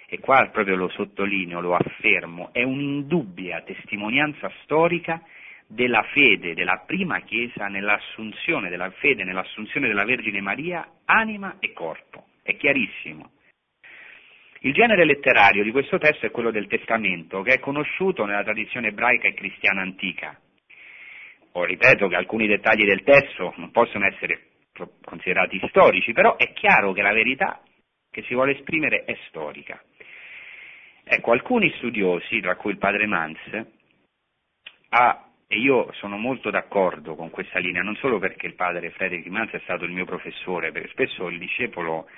[0.08, 5.22] e qua proprio lo sottolineo, lo affermo, è un'indubbia testimonianza storica
[5.68, 12.28] della fede della prima Chiesa nell'assunzione della fede, nell'assunzione della Vergine Maria, anima e corpo.
[12.41, 13.32] È chiarissimo.
[14.62, 18.88] Il genere letterario di questo testo è quello del Testamento, che è conosciuto nella tradizione
[18.88, 20.39] ebraica e cristiana antica
[21.58, 24.41] o ripeto che alcuni dettagli del testo non possono essere
[25.03, 27.62] considerati storici, però è chiaro che la verità
[28.12, 29.82] che si vuole esprimere è storica.
[31.10, 33.39] Ecco, alcuni studiosi, tra cui il padre Mans,
[34.89, 39.30] ha, e io sono molto d'accordo con questa linea, non solo perché il padre Frederick
[39.30, 42.10] Mans è stato il mio professore, perché spesso il discepolo,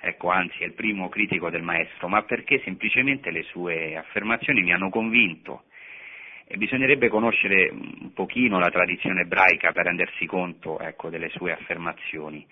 [0.00, 4.72] ecco, anzi è il primo critico del maestro, ma perché semplicemente le sue affermazioni mi
[4.72, 5.64] hanno convinto
[6.46, 12.46] e bisognerebbe conoscere un pochino la tradizione ebraica per rendersi conto ecco, delle sue affermazioni.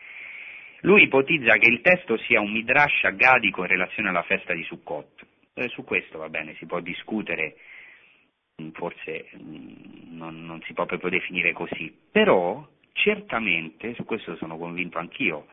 [0.81, 5.27] Lui ipotizza che il testo sia un midrash aggadico in relazione alla festa di Sukkot.
[5.59, 7.57] Eh, su questo va bene, si può discutere,
[8.61, 14.59] mm, forse mm, non, non si può proprio definire così, però certamente, su questo sono
[14.59, 15.47] convinto anch'io,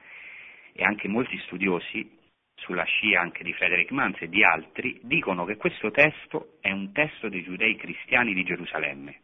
[0.74, 2.20] e anche molti studiosi,
[2.56, 6.92] sulla scia anche di Frederick Mans e di altri, dicono che questo testo è un
[6.92, 9.22] testo dei giudei cristiani di Gerusalemme.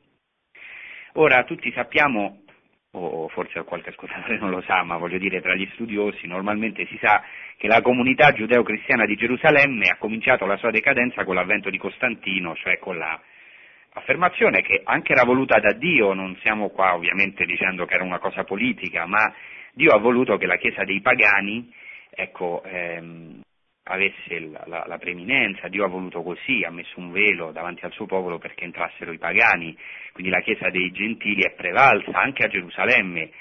[1.13, 2.43] Ora, tutti sappiamo
[2.91, 6.97] o forse qualche ascoltatore non lo sa, ma voglio dire tra gli studiosi normalmente si
[7.01, 7.23] sa
[7.57, 12.55] che la comunità giudeo-cristiana di Gerusalemme ha cominciato la sua decadenza con l'avvento di Costantino,
[12.55, 17.93] cioè con l'affermazione che anche era voluta da Dio, non siamo qua ovviamente dicendo che
[17.93, 19.31] era una cosa politica, ma
[19.73, 21.71] Dio ha voluto che la Chiesa dei pagani
[22.09, 23.41] ecco, ehm,
[23.89, 27.91] avesse la, la, la, preeminenza, Dio ha voluto così, ha messo un velo davanti al
[27.91, 29.75] suo popolo perché entrassero i pagani,
[30.13, 33.31] quindi la Chiesa dei gentili è prevalsa anche a Gerusalemme.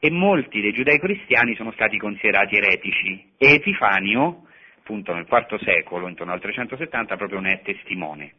[0.00, 3.34] E molti dei giudei cristiani sono stati considerati eretici.
[3.38, 4.46] E Epifanio,
[4.78, 8.32] appunto nel IV secolo, intorno al 370, proprio ne è testimone.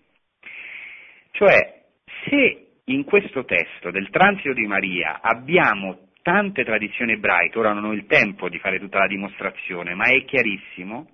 [1.32, 1.84] Cioè,
[2.26, 7.94] se in questo testo del transito di Maria abbiamo tante tradizioni ebraiche, ora non ho
[7.94, 11.08] il tempo di fare tutta la dimostrazione, ma è chiarissimo,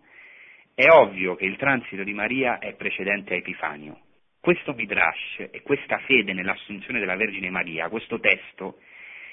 [0.80, 4.00] è ovvio che il transito di Maria è precedente a Epifanio.
[4.40, 8.80] Questo Midrash e questa fede nell'assunzione della Vergine Maria, questo testo,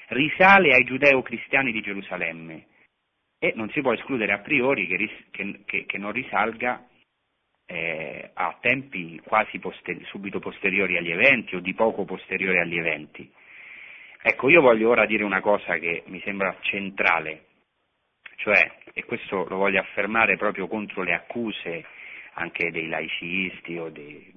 [0.09, 2.65] risale ai giudeo-cristiani di Gerusalemme
[3.39, 6.85] e non si può escludere a priori che, che, che, che non risalga
[7.65, 13.31] eh, a tempi quasi poster- subito posteriori agli eventi o di poco posteriori agli eventi.
[14.21, 17.45] Ecco, io voglio ora dire una cosa che mi sembra centrale
[18.37, 21.85] cioè, e questo lo voglio affermare proprio contro le accuse
[22.33, 24.31] anche dei laicisti o dei,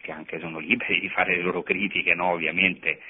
[0.00, 2.32] che anche sono liberi di fare le loro critiche, no?
[2.32, 3.00] ovviamente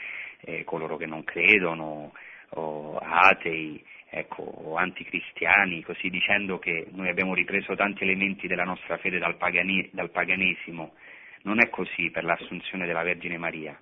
[0.43, 2.13] eh, coloro che non credono,
[2.51, 8.97] o atei, ecco, o anticristiani, così dicendo che noi abbiamo ripreso tanti elementi della nostra
[8.99, 10.95] fede dal, pagani, dal paganesimo.
[11.43, 13.79] Non è così per l'assunzione della Vergine Maria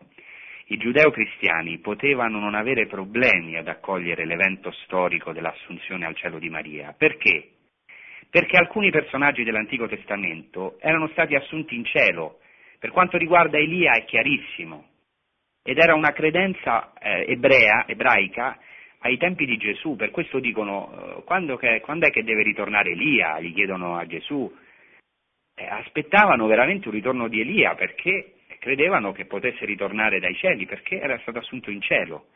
[0.69, 6.93] i giudeo-cristiani potevano non avere problemi ad accogliere l'evento storico dell'assunzione al cielo di Maria.
[6.97, 7.51] Perché?
[8.29, 12.41] Perché alcuni personaggi dell'Antico Testamento erano stati assunti in cielo.
[12.81, 14.89] Per quanto riguarda Elia è chiarissimo.
[15.63, 18.59] Ed era una credenza eh, ebrea, ebraica
[19.01, 19.95] ai tempi di Gesù.
[19.95, 23.39] Per questo dicono, eh, quando, che, quando, è che deve ritornare Elia?
[23.39, 24.53] Gli chiedono a Gesù.
[25.55, 28.36] Eh, aspettavano veramente un ritorno di Elia perché
[28.67, 32.27] credevano che potesse ritornare dai cieli perché era stato assunto in cielo.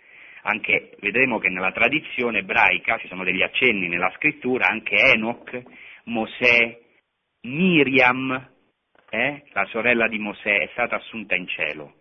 [0.43, 5.61] Anche, vedremo che nella tradizione ebraica, ci sono degli accenni nella scrittura, anche Enoch,
[6.05, 6.79] Mosè,
[7.43, 8.49] Miriam,
[9.11, 11.95] eh, la sorella di Mosè, è stata assunta in cielo.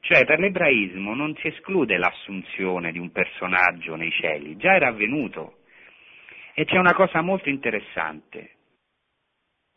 [0.00, 5.60] Cioè per l'ebraismo non si esclude l'assunzione di un personaggio nei cieli, già era avvenuto.
[6.52, 8.57] E c'è una cosa molto interessante,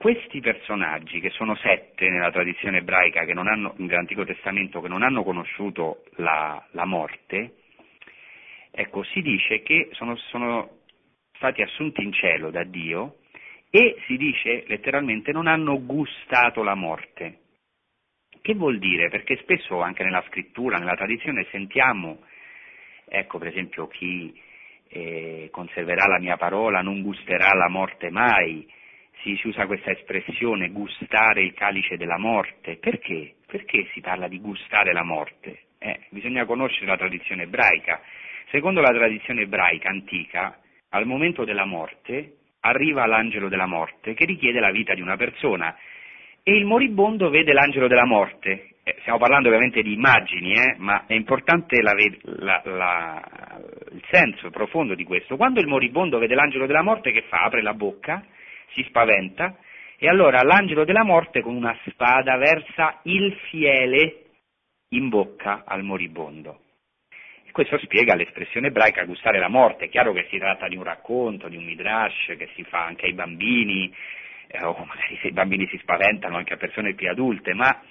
[0.02, 6.06] questi personaggi, che sono sette nella tradizione ebraica hanno, dell'Antico Testamento, che non hanno conosciuto
[6.16, 7.58] la, la morte,
[8.72, 10.80] ecco, si dice che sono, sono
[11.34, 13.18] stati assunti in cielo da Dio
[13.70, 17.38] e si dice letteralmente non hanno gustato la morte.
[18.42, 19.10] Che vuol dire?
[19.10, 22.24] Perché spesso anche nella scrittura, nella tradizione sentiamo,
[23.08, 24.34] ecco per esempio chi
[24.90, 28.68] eh, conserverà la mia parola non gusterà la morte mai,
[29.22, 32.78] si, si usa questa espressione gustare il calice della morte.
[32.78, 33.36] Perché?
[33.46, 35.60] Perché si parla di gustare la morte?
[35.80, 38.02] Eh, bisogna conoscere la tradizione ebraica.
[38.50, 40.60] Secondo la tradizione ebraica antica,
[40.90, 45.76] al momento della morte arriva l'angelo della morte che richiede la vita di una persona
[46.44, 48.68] e il moribondo vede l'angelo della morte.
[48.84, 53.62] Eh, stiamo parlando ovviamente di immagini, eh, ma è importante la, la, la,
[53.92, 55.38] il senso profondo di questo.
[55.38, 57.44] Quando il moribondo vede l'angelo della morte, che fa?
[57.44, 58.24] Apre la bocca
[58.74, 59.58] si spaventa
[59.98, 64.24] e allora l'angelo della morte con una spada versa il fiele
[64.90, 66.62] in bocca al moribondo.
[67.52, 69.86] Questo spiega l'espressione ebraica gustare la morte.
[69.86, 73.06] È chiaro che si tratta di un racconto, di un midrash che si fa anche
[73.06, 73.94] ai bambini,
[74.48, 77.82] eh, o magari se i bambini si spaventano anche a persone più adulte, ma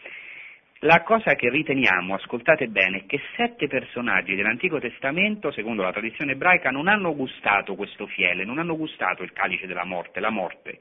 [0.81, 6.33] la cosa che riteniamo, ascoltate bene, è che sette personaggi dell'Antico Testamento, secondo la tradizione
[6.33, 10.81] ebraica, non hanno gustato questo fiele, non hanno gustato il calice della morte, la morte,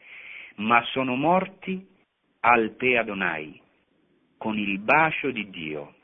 [0.55, 1.85] ma sono morti
[2.41, 3.61] al Pe Adonai,
[4.37, 5.95] con il bacio di Dio.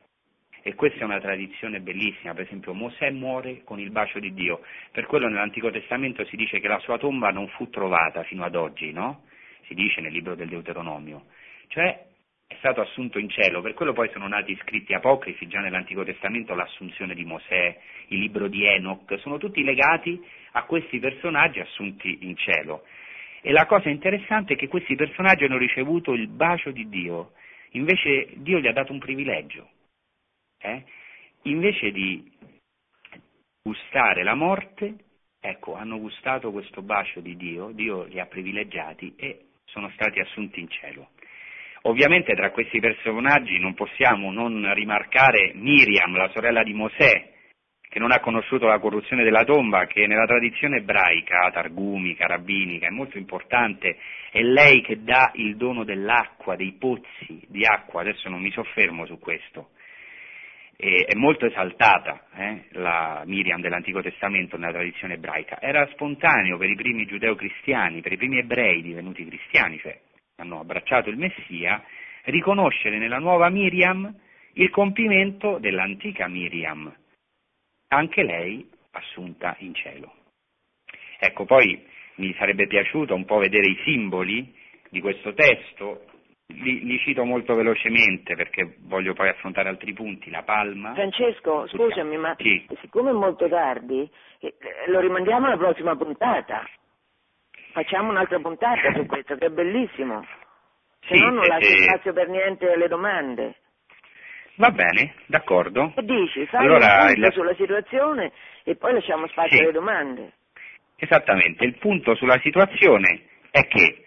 [0.62, 4.62] E questa è una tradizione bellissima, per esempio Mosè muore con il bacio di Dio,
[4.92, 8.56] per quello nell'Antico Testamento si dice che la sua tomba non fu trovata fino ad
[8.56, 9.24] oggi, no?
[9.68, 11.28] Si dice nel libro del Deuteronomio.
[11.68, 12.14] Cioè
[12.48, 16.54] è stato assunto in cielo, per quello poi sono nati scritti apocrifi già nell'Antico Testamento,
[16.54, 17.78] l'assunzione di Mosè,
[18.10, 22.86] il libro di Enoch, sono tutti legati a questi personaggi assunti in cielo.
[23.42, 27.34] E la cosa interessante è che questi personaggi hanno ricevuto il bacio di Dio,
[27.72, 29.70] invece Dio gli ha dato un privilegio.
[30.60, 30.84] Eh?
[31.44, 32.32] Invece di
[33.62, 34.96] gustare la morte,
[35.40, 40.60] ecco, hanno gustato questo bacio di Dio, Dio li ha privilegiati e sono stati assunti
[40.60, 41.10] in cielo.
[41.88, 47.34] Ovviamente tra questi personaggi non possiamo non rimarcare Miriam, la sorella di Mosè,
[47.88, 52.90] che non ha conosciuto la corruzione della tomba, che nella tradizione ebraica, targumica, rabbinica, è
[52.90, 53.98] molto importante,
[54.32, 59.06] è lei che dà il dono dell'acqua, dei pozzi di acqua, adesso non mi soffermo
[59.06, 59.70] su questo.
[60.78, 65.62] E, è molto esaltata eh, la Miriam dell'Antico Testamento nella tradizione ebraica.
[65.62, 69.96] Era spontaneo per i primi giudeo-cristiani, per i primi ebrei divenuti cristiani, cioè
[70.38, 71.84] hanno abbracciato il Messia,
[72.24, 74.14] riconoscere nella nuova Miriam
[74.54, 76.94] il compimento dell'antica Miriam,
[77.90, 80.14] anche lei assunta in cielo.
[81.20, 84.54] Ecco, poi mi sarebbe piaciuto un po' vedere i simboli
[84.90, 86.06] di questo testo,
[86.48, 90.94] li, li, cito molto velocemente perché voglio poi affrontare altri punti, la palma.
[90.94, 92.66] Francesco, scusami, ma sì.
[92.82, 94.10] siccome è molto tardi,
[94.40, 94.54] eh,
[94.88, 96.66] lo rimandiamo alla prossima puntata.
[97.76, 100.26] Facciamo un'altra puntata su questo, che è bellissimo.
[101.02, 101.84] Se sì, no non se, lascia se...
[101.84, 103.56] spazio per niente alle domande.
[104.56, 105.92] Va bene, d'accordo.
[105.94, 106.46] Che dici?
[106.46, 107.34] Fai allora, un punto il...
[107.34, 108.32] sulla situazione
[108.64, 109.64] e poi lasciamo spazio sì.
[109.64, 110.32] alle domande.
[110.96, 114.06] Esattamente, il punto sulla situazione è che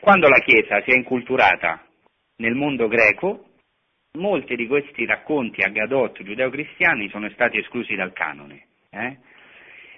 [0.00, 1.86] quando la Chiesa si è inculturata
[2.38, 3.44] nel mondo greco,
[4.18, 8.66] molti di questi racconti agadot giudeo-cristiani sono stati esclusi dal canone.
[8.90, 9.18] Eh?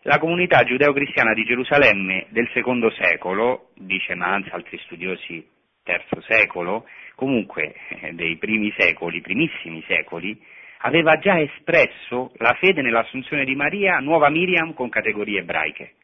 [0.06, 5.42] La comunità giudeo-cristiana di Gerusalemme del secondo secolo, dice Manz, altri studiosi
[5.82, 6.84] terzo secolo,
[7.14, 10.38] comunque eh, dei primi secoli, primissimi secoli,
[10.80, 15.94] aveva già espresso la fede nell'assunzione di Maria, nuova Miriam con categorie ebraiche.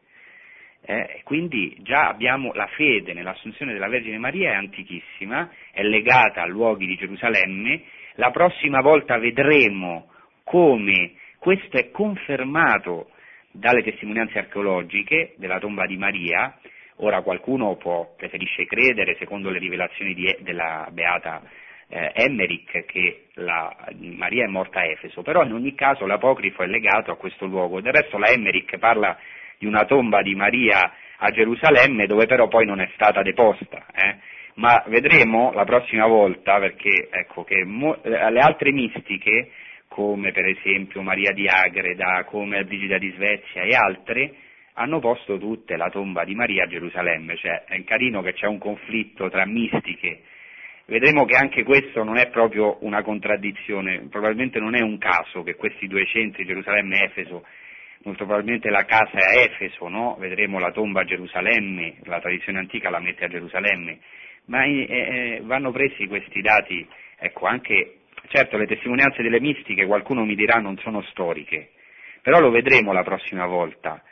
[0.80, 6.46] Eh, quindi già abbiamo la fede nell'assunzione della Vergine Maria è antichissima, è legata a
[6.46, 7.82] luoghi di Gerusalemme,
[8.14, 10.10] la prossima volta vedremo
[10.42, 13.10] come questo è confermato
[13.50, 16.56] dalle testimonianze archeologiche della tomba di Maria,
[16.96, 21.42] ora qualcuno può, preferisce credere, secondo le rivelazioni di, della beata
[21.88, 26.66] eh, Emmerich, che la, Maria è morta a Efeso, però in ogni caso l'apocrifo è
[26.66, 29.18] legato a questo luogo, del resto la Emmerich parla
[29.58, 33.86] di una tomba di Maria a Gerusalemme dove però poi non è stata deposta.
[33.92, 34.16] Eh?
[34.54, 39.50] Ma vedremo la prossima volta perché ecco, mo- eh, le altre mistiche,
[39.90, 44.34] come per esempio Maria di Agreda, come Brigida di Svezia e altre,
[44.74, 48.58] hanno posto tutte la tomba di Maria a Gerusalemme, cioè è carino che c'è un
[48.58, 50.20] conflitto tra mistiche.
[50.86, 55.56] Vedremo che anche questo non è proprio una contraddizione, probabilmente non è un caso che
[55.56, 57.44] questi due centri, Gerusalemme e Efeso,
[58.04, 60.16] molto probabilmente la casa è a Efeso, no?
[60.20, 63.98] vedremo la tomba a Gerusalemme, la tradizione antica la mette a Gerusalemme,
[64.46, 66.86] ma eh, eh, vanno presi questi dati,
[67.18, 71.70] ecco, anche, certo le testimonianze delle mistiche qualcuno mi dirà non sono storiche,
[72.22, 74.02] però lo vedremo la prossima volta.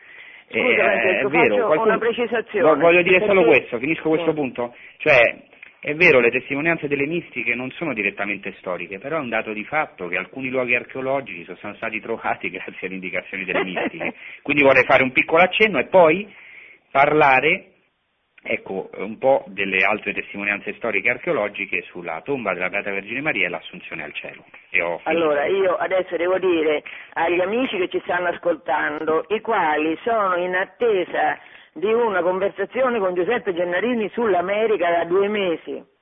[0.49, 2.81] Scusa, eh, è vero, qualcuno, una precisazione.
[2.81, 3.59] Voglio dire solo perché...
[3.59, 4.35] questo, finisco questo sì.
[4.35, 5.21] punto, cioè
[5.81, 9.65] è vero, le testimonianze delle mistiche non sono direttamente storiche, però è un dato di
[9.65, 14.15] fatto che alcuni luoghi archeologici sono stati trovati grazie alle indicazioni delle mistiche.
[14.43, 16.27] Quindi vorrei fare un piccolo accenno e poi
[16.91, 17.73] parlare
[18.49, 23.47] ecco, un po' delle altre testimonianze storiche e archeologiche sulla tomba della Beata Vergine Maria
[23.47, 24.45] e l'assunzione al cielo.
[25.05, 26.83] allora, io adesso devo dire
[27.13, 31.39] agli amici che ci stanno ascoltando, i quali sono in attesa
[31.75, 35.97] di una conversazione con Giuseppe Gennarini sull'America da due mesi.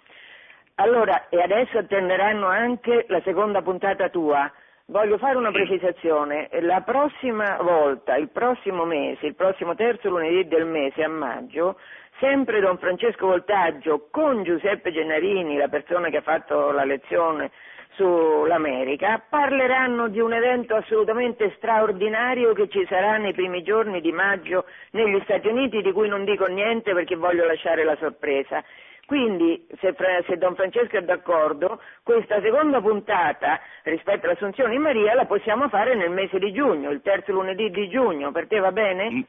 [0.76, 4.50] Allora, e adesso attenderanno anche la seconda puntata tua.
[4.88, 6.48] Voglio fare una precisazione.
[6.60, 11.76] La prossima volta, il prossimo mese, il prossimo terzo lunedì del mese a maggio,
[12.20, 17.50] sempre Don Francesco Voltaggio con Giuseppe Gennarini, la persona che ha fatto la lezione
[17.96, 24.66] sull'America, parleranno di un evento assolutamente straordinario che ci sarà nei primi giorni di maggio
[24.92, 28.62] negli Stati Uniti, di cui non dico niente perché voglio lasciare la sorpresa.
[29.06, 29.94] Quindi, se,
[30.26, 35.94] se, Don Francesco è d'accordo, questa seconda puntata rispetto all'Assunzione di Maria la possiamo fare
[35.94, 39.24] nel mese di giugno, il terzo lunedì di giugno, per te va bene?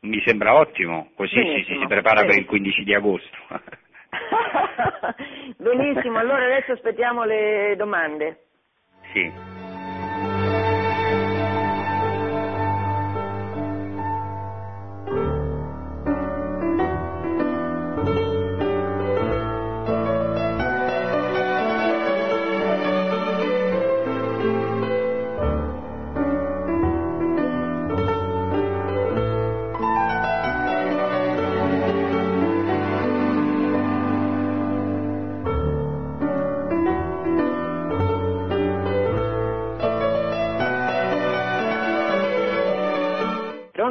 [0.00, 2.26] Mi sembra ottimo, così si, si, prepara Benissimo.
[2.26, 3.36] per il 15 di agosto.
[5.58, 8.44] Benissimo, allora adesso aspettiamo le domande.
[9.12, 9.69] Sì.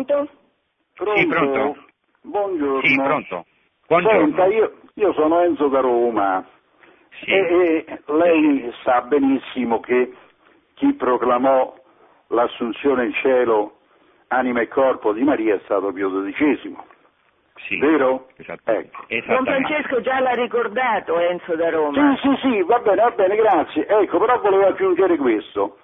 [0.09, 1.19] Pronto?
[1.19, 1.77] Sì, pronto.
[2.21, 2.81] Buongiorno.
[2.81, 3.45] Sì, pronto.
[3.87, 4.19] Buongiorno.
[4.19, 6.45] Senta, io, io, sono Enzo da Roma
[7.21, 7.29] sì.
[7.29, 10.13] e, e, lei sa benissimo che
[10.73, 11.75] chi proclamò
[12.27, 13.77] l'assunzione in cielo
[14.27, 16.77] anima e corpo di Maria è stato Pio XII.
[17.67, 18.29] Sì, Vero?
[18.37, 18.91] esattamente.
[19.07, 19.33] Ecco.
[19.33, 19.45] Don.
[19.45, 22.15] Francesco già l'ha ricordato Enzo da Roma.
[22.15, 23.85] Sì, sì, sì, va bene, va bene, grazie.
[23.85, 25.78] Ecco, però volevo aggiungere questo.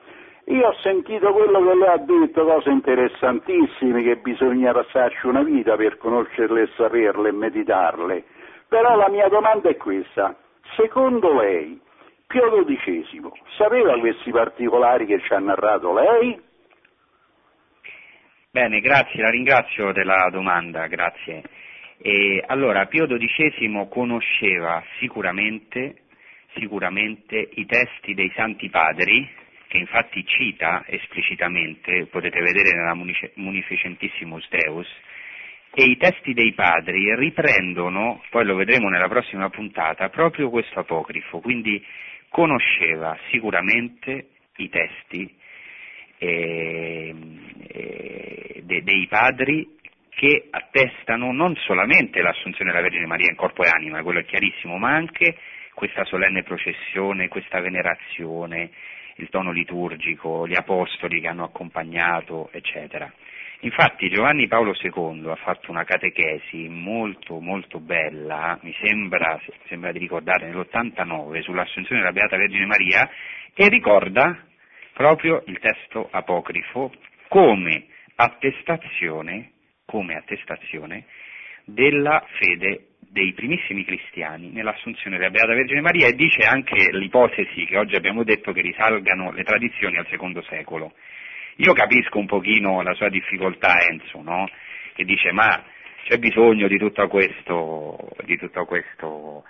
[0.48, 5.76] Io ho sentito quello che lei ha detto, cose interessantissime, che bisogna passarci una vita
[5.76, 8.24] per conoscerle e saperle e meditarle.
[8.68, 10.36] Però la mia domanda è questa.
[10.76, 11.82] Secondo lei,
[12.28, 16.40] Pio XII sapeva questi particolari che ci ha narrato lei?
[18.52, 21.42] Bene, grazie, la ringrazio della domanda, grazie.
[21.98, 26.04] E, allora, Pio XII conosceva sicuramente,
[26.54, 32.96] sicuramente i testi dei Santi Padri, che infatti cita esplicitamente, potete vedere nella
[33.36, 34.88] Munificentissimus Deus,
[35.78, 41.40] e i testi dei padri riprendono, poi lo vedremo nella prossima puntata, proprio questo apocrifo,
[41.42, 41.84] quindi
[42.30, 45.36] conosceva sicuramente i testi
[46.18, 47.14] eh,
[47.68, 49.68] eh, de- dei padri
[50.10, 54.78] che attestano non solamente l'assunzione della Vergine Maria in corpo e anima, quello è chiarissimo,
[54.78, 55.36] ma anche
[55.74, 58.72] questa solenne processione, questa venerazione,
[59.16, 63.12] il tono liturgico, gli apostoli che hanno accompagnato, eccetera.
[63.62, 70.00] Infatti Giovanni Paolo II ha fatto una catechesi molto molto bella, mi sembra, sembra di
[70.00, 73.10] ricordare, nell'89 sull'assunzione della Beata Vergine Maria
[73.54, 74.38] e ricorda
[74.94, 76.92] proprio il testo apocrifo
[77.30, 79.52] come attestazione,
[79.86, 81.06] come attestazione
[81.64, 87.78] della fede dei primissimi cristiani nell'assunzione della Beata Vergine Maria e dice anche l'ipotesi che
[87.78, 90.94] oggi abbiamo detto che risalgano le tradizioni al secondo secolo.
[91.58, 94.50] Io capisco un pochino la sua difficoltà Enzo, no?
[94.94, 95.64] Che dice ma
[96.04, 99.44] c'è bisogno di tutto questo, di tutto questo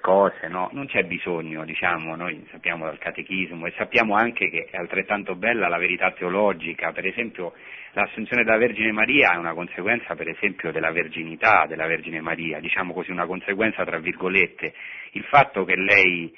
[0.00, 0.68] cose, no?
[0.72, 5.68] Non c'è bisogno, diciamo, noi sappiamo dal catechismo e sappiamo anche che è altrettanto bella
[5.68, 7.54] la verità teologica, per esempio
[7.92, 12.92] l'assunzione della Vergine Maria è una conseguenza per esempio della verginità della Vergine Maria, diciamo
[12.92, 14.74] così una conseguenza tra virgolette,
[15.12, 16.32] il fatto che lei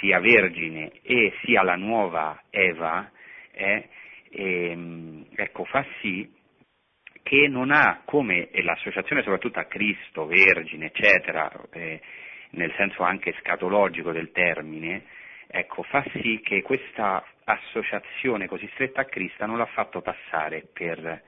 [0.00, 3.10] sia vergine e sia la nuova Eva,
[3.52, 3.88] eh,
[4.30, 6.36] ehm, ecco, fa sì
[7.22, 12.00] che non ha come l'associazione soprattutto a Cristo, Vergine, eccetera, eh,
[12.50, 15.04] nel senso anche scatologico del termine,
[15.46, 21.22] ecco, fa sì che questa associazione così stretta a Cristo non l'ha fatto passare per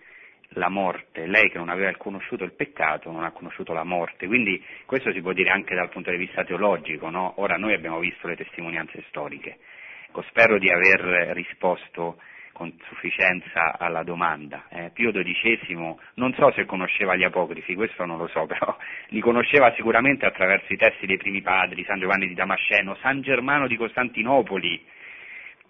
[0.55, 4.63] la morte, lei che non aveva conosciuto il peccato non ha conosciuto la morte, quindi
[4.85, 7.35] questo si può dire anche dal punto di vista teologico, no?
[7.37, 9.59] ora noi abbiamo visto le testimonianze storiche,
[10.09, 12.21] ecco, spero di aver risposto
[12.61, 14.67] con sufficienza alla domanda.
[14.69, 18.77] Eh, Pio XII non so se conosceva gli apocrifi, questo non lo so, però
[19.09, 23.67] li conosceva sicuramente attraverso i testi dei primi padri, San Giovanni di Damasceno, San Germano
[23.67, 24.85] di Costantinopoli,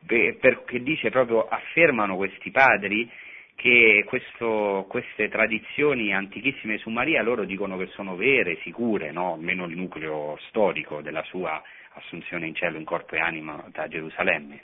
[0.05, 3.09] perché dice proprio, affermano questi padri
[3.55, 9.35] che questo, queste tradizioni antichissime su Maria loro dicono che sono vere, sicure, no?
[9.35, 11.63] almeno il nucleo storico della sua
[11.93, 14.63] assunzione in cielo in corpo e anima da Gerusalemme.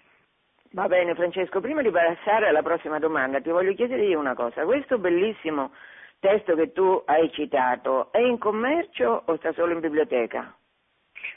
[0.72, 4.64] Va bene Francesco, prima di passare alla prossima domanda ti voglio chiedere io una cosa,
[4.64, 5.72] questo bellissimo
[6.18, 10.54] testo che tu hai citato è in commercio o sta solo in biblioteca?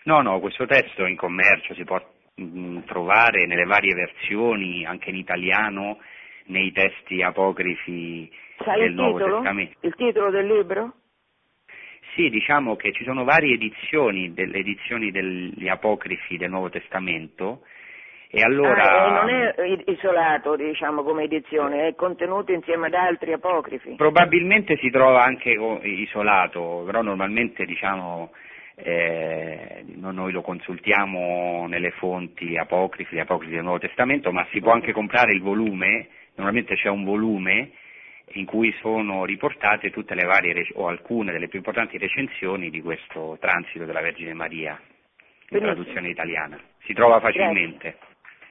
[0.04, 2.00] No, no, questo testo è in commercio, si può
[2.36, 6.00] mh, trovare nelle varie versioni, anche in italiano,
[6.46, 8.32] nei testi apocrifi
[8.64, 9.36] Sai del Nuovo titolo?
[9.38, 9.78] Testamento.
[9.82, 10.94] Il titolo del libro?
[12.16, 17.62] Sì, diciamo che ci sono varie edizioni, delle edizioni degli apocrifi del Nuovo Testamento
[18.32, 19.06] e allora...
[19.06, 19.56] Ah, non è
[19.88, 23.96] isolato, diciamo, come edizione, è contenuto insieme ad altri apocrifi.
[23.96, 25.50] Probabilmente si trova anche
[25.82, 28.32] isolato, però normalmente diciamo
[28.76, 34.60] eh, no- noi lo consultiamo nelle fonti apocrifi, gli apocrifi del Nuovo Testamento, ma si
[34.62, 37.72] può anche comprare il volume, normalmente c'è un volume
[38.34, 43.38] in cui sono riportate tutte le varie o alcune delle più importanti recensioni di questo
[43.40, 45.74] transito della Vergine Maria in Benissimo.
[45.74, 46.60] traduzione italiana.
[46.84, 47.90] Si trova facilmente.
[47.90, 48.09] Grazie.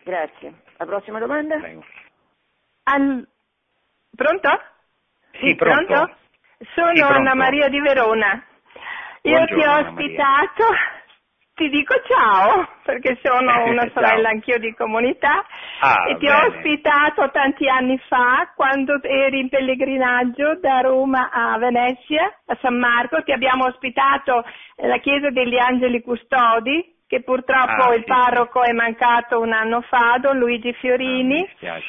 [0.08, 1.58] La prossima domanda?
[1.58, 1.84] Prego.
[2.84, 3.28] Al-
[4.16, 4.48] Pronto?
[5.32, 6.16] Sì, pronto?
[6.74, 7.12] Sono Sì, pronto.
[7.12, 8.42] Anna Maria di Verona.
[9.22, 10.64] Io Buongiorno, ti ho ospitato,
[11.54, 15.44] ti dico ciao, perché sono una sorella anch'io di comunità
[15.80, 16.32] Ah, e ti bene.
[16.34, 22.78] ho ospitato tanti anni fa quando eri in pellegrinaggio da Roma a Venezia, a San
[22.78, 24.42] Marco, ti abbiamo ospitato
[24.76, 29.80] la chiesa degli Angeli Custodi, che purtroppo Ah, il sì, parroco è mancato un anno
[29.80, 31.24] fa, Don Luigi Ah, Fiorini.
[31.40, 31.86] mi dispiace.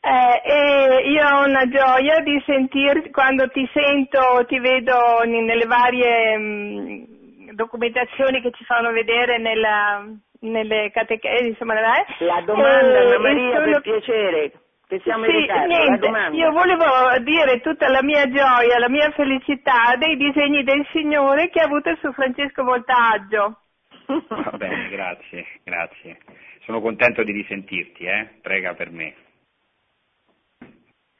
[0.00, 6.38] Eh, e io ho una gioia di sentirti, quando ti sento, ti vedo nelle varie
[6.38, 10.04] mh, documentazioni che ci fanno vedere nella,
[10.42, 14.52] nelle catechesi, insomma, nella- La domanda, eh, Anna Maria, sono- per piacere.
[14.88, 16.84] Che siamo sì, in ritardo, niente, io volevo
[17.24, 21.92] dire tutta la mia gioia, la mia felicità dei disegni del Signore che ha avuto
[21.96, 23.62] su Francesco Voltaggio.
[24.06, 26.18] Va bene, grazie, grazie.
[26.64, 28.38] Sono contento di risentirti, eh?
[28.40, 29.14] Prega per me.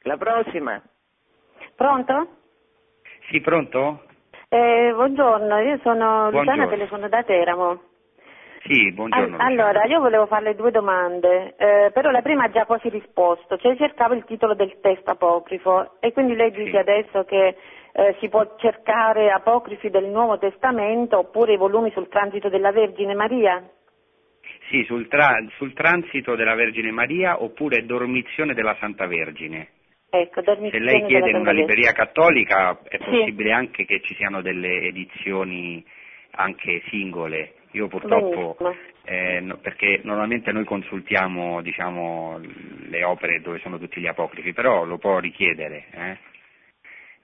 [0.03, 0.81] La prossima.
[1.75, 2.37] Pronto?
[3.29, 4.05] Sì, pronto?
[4.49, 6.39] Eh, buongiorno, io sono Buongiorno.
[6.39, 7.81] Luciana, telefono da Teramo.
[8.67, 9.37] Sì, buongiorno.
[9.37, 13.57] Al- allora, io volevo farle due domande, eh, però la prima ha già quasi risposto,
[13.57, 16.77] cioè cercavo il titolo del testo apocrifo e quindi lei dice Sì.
[16.77, 17.55] adesso che
[17.93, 23.15] eh, si può cercare apocrifi del Nuovo Testamento oppure i volumi sul transito della Vergine
[23.15, 23.63] Maria.
[24.69, 29.69] Sì, sul, tra- sul transito della Vergine Maria oppure dormizione della Santa Vergine.
[30.09, 33.03] Ecco, Se lei chiede in una libreria cattolica è Sì.
[33.03, 35.83] possibile anche che ci siano delle edizioni
[36.31, 37.53] anche singole.
[37.71, 38.57] Io purtroppo,
[39.03, 44.83] eh, no- perché normalmente noi consultiamo diciamo, le opere dove sono tutti gli apocrifi, però
[44.85, 46.17] lo può richiedere, eh?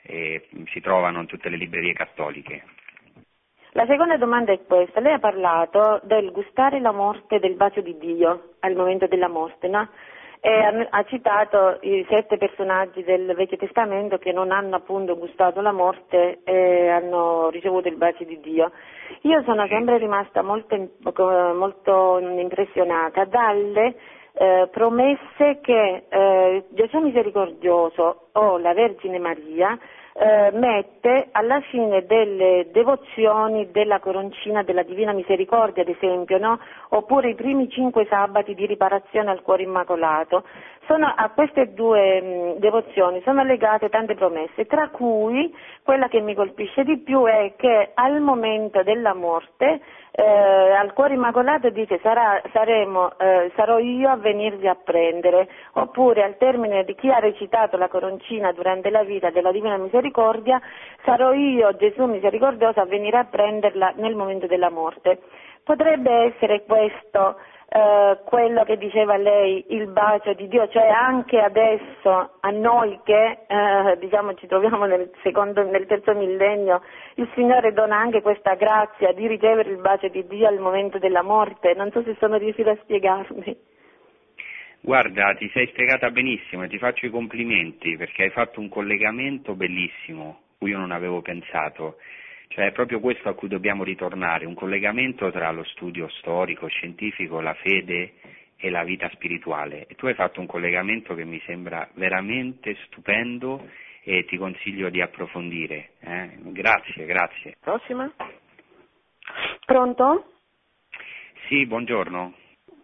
[0.06, 2.64] E si trovano in tutte le librerie cattoliche.
[3.76, 5.00] La seconda domanda è questa.
[5.00, 9.68] Lei ha parlato del gustare la morte del bacio di Dio al momento della morte,
[9.68, 9.90] no?
[10.46, 15.72] E ha, citato i sette personaggi del Vecchio Testamento che non hanno appunto gustato la
[15.72, 18.70] morte e hanno ricevuto il bacio di Dio.
[19.22, 20.76] Io sono sempre rimasta molto,
[21.56, 23.96] molto impressionata dalle
[24.34, 29.80] eh, promesse che eh, Gesù Misericordioso o la Vergine Maria
[30.14, 36.60] eh, mette alla fine delle devozioni della coroncina della Divina Misericordia, ad esempio, no?
[36.90, 40.44] oppure i primi cinque sabati di riparazione al cuore immacolato.
[40.86, 46.36] Sono, a queste due mh, devozioni sono legate tante promesse, tra cui quella che mi
[46.36, 49.80] colpisce di più è che al momento della morte
[50.16, 56.22] eh, al cuore immacolato dice sarà, saremo, eh, sarò io a venirvi a prendere, oppure
[56.22, 60.62] al termine di chi ha recitato la coroncina durante la vita della Divina Misericordia,
[61.04, 65.20] sarò io, Gesù misericordioso, a venire a prenderla nel momento della morte.
[65.64, 67.38] Potrebbe essere questo
[67.76, 73.40] eh, quello che diceva lei, il bacio di Dio, cioè anche adesso a noi che
[73.48, 76.84] eh, diciamo, ci troviamo nel, secondo, nel terzo millennio,
[77.16, 81.24] il Signore dona anche questa grazia di ricevere il bacio di Dio al momento della
[81.24, 81.74] morte.
[81.74, 83.58] Non so se sono riuscita a spiegarmi.
[84.82, 89.56] Guarda, ti sei spiegata benissimo e ti faccio i complimenti perché hai fatto un collegamento
[89.56, 91.96] bellissimo, cui io non avevo pensato.
[92.54, 97.42] Cioè è proprio questo a cui dobbiamo ritornare, un collegamento tra lo studio storico, scientifico,
[97.42, 98.14] la fede
[98.58, 99.88] e la vita spirituale.
[99.88, 103.68] E tu hai fatto un collegamento che mi sembra veramente stupendo
[104.04, 105.94] e ti consiglio di approfondire.
[106.02, 106.30] eh.
[106.42, 107.58] Grazie, grazie.
[107.60, 108.12] Prossima?
[109.66, 110.34] Pronto?
[111.48, 112.34] Sì, buongiorno.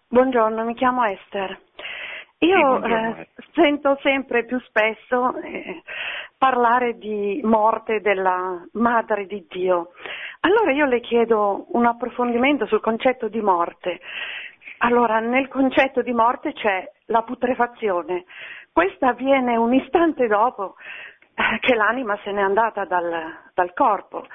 [0.08, 1.60] Buongiorno, mi chiamo Esther.
[2.40, 5.84] Io Sì, eh, sento sempre più spesso eh,
[6.40, 9.90] parlare di morte della Madre di Dio.
[10.40, 14.00] Allora io le chiedo un approfondimento sul concetto di morte.
[14.80, 18.24] Allora, nel concetto di morte c'è la putrefazione.
[18.72, 20.76] Questa avviene un istante dopo
[21.36, 23.12] eh, che l'anima se n'è andata dal,
[23.54, 24.26] dal corpo.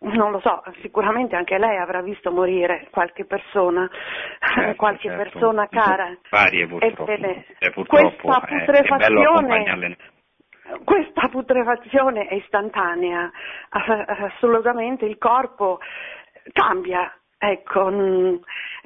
[0.00, 3.86] Non lo so, sicuramente anche lei avrà visto morire qualche persona,
[4.38, 5.22] Certo, qualche certo.
[5.24, 6.16] persona cara.
[6.30, 7.02] Varie purtroppo.
[7.10, 9.96] Ebbene, Eh, purtroppo questa eh, è bello putrefazione, accompagnarle.
[10.84, 13.30] Questa putrefazione è istantanea,
[13.70, 15.80] ass- assolutamente il corpo
[16.52, 18.34] cambia, ecco, mm,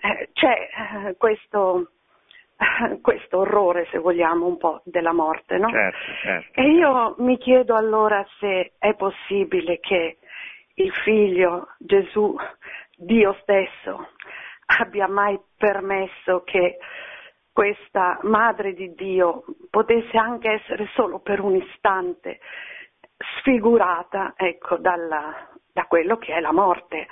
[0.01, 0.69] eh, c'è
[1.07, 1.93] eh, questo,
[2.57, 5.69] eh, questo orrore, se vogliamo, un po' della morte, no?
[5.71, 6.61] Certo, certo.
[6.61, 10.19] E io mi chiedo allora se è possibile che
[10.75, 12.35] il figlio Gesù,
[12.97, 14.09] Dio stesso,
[14.79, 16.79] abbia mai permesso che
[17.53, 22.41] questa madre di Dio potesse anche essere solo per un istante
[23.39, 27.07] sfigurata ecco, dalla- da quello che è la morte.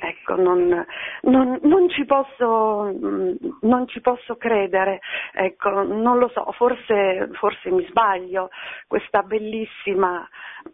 [0.00, 0.86] Ecco, non,
[1.22, 5.00] non- non ci posso, mm, non ci posso credere,
[5.32, 8.48] ecco, non lo so, forse, forse mi sbaglio,
[8.86, 10.26] questa bellissima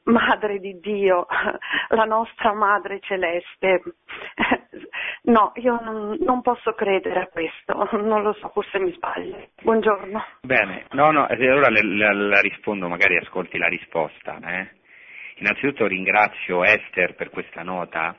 [0.04, 1.26] Madre di Dio,
[1.90, 3.82] la nostra Madre Celeste.
[5.22, 9.48] No, io non, non posso credere a questo, non lo so, forse mi sbaglio.
[9.62, 10.24] Buongiorno.
[10.42, 14.38] Bene, no, no, e allora le- le- la rispondo, magari ascolti la risposta.
[14.44, 14.68] eh.
[15.36, 18.16] Innanzitutto ringrazio Esther per questa nota.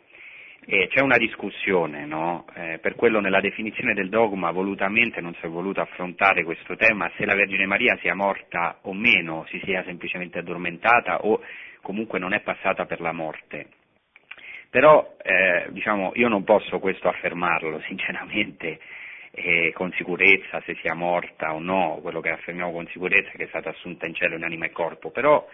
[0.67, 2.45] E c'è una discussione, no?
[2.55, 7.07] Eh, per quello nella definizione del dogma volutamente non si è voluto affrontare questo tema,
[7.17, 11.39] se la Vergine Maria sia morta o meno, si sia semplicemente addormentata o
[11.83, 13.67] comunque non è passata per la morte.
[14.75, 18.77] Però eh, diciamo, io non posso questo affermarlo, sinceramente,
[19.31, 23.45] eh, con sicurezza se sia morta o no, quello che affermiamo con sicurezza è che
[23.45, 25.47] è stata assunta in cielo in anima e corpo, però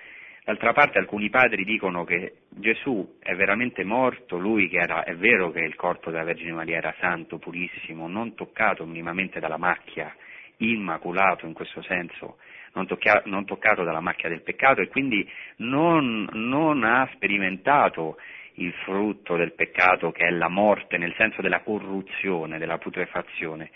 [0.44, 5.52] D'altra parte alcuni padri dicono che Gesù è veramente morto, lui che era, è vero
[5.52, 10.12] che il corpo della Vergine Maria era santo, purissimo, non toccato minimamente dalla macchia,
[10.58, 12.38] immaculato in questo senso,
[12.74, 18.18] non, tocca, non toccato dalla macchia del peccato e quindi non, non ha sperimentato
[18.62, 23.70] il frutto del peccato che è la morte nel senso della corruzione, della putrefazione.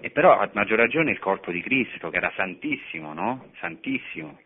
[0.00, 3.50] E però a maggior ragione il corpo di Cristo che era santissimo, no?
[3.58, 4.38] Santissimo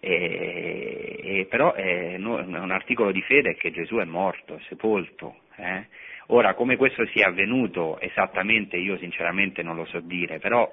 [0.00, 5.40] e, e però è, un articolo di fede che Gesù è morto, è sepolto.
[5.56, 5.86] Eh?
[6.28, 10.70] Ora, come questo sia avvenuto esattamente, io sinceramente non lo so dire, però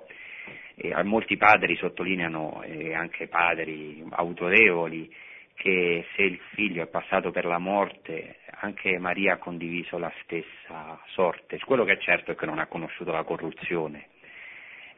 [0.75, 5.11] eh, molti padri sottolineano, eh, anche padri autorevoli,
[5.55, 10.99] che se il figlio è passato per la morte, anche Maria ha condiviso la stessa
[11.07, 11.59] sorte.
[11.59, 14.09] Quello che è certo è che non ha conosciuto la corruzione,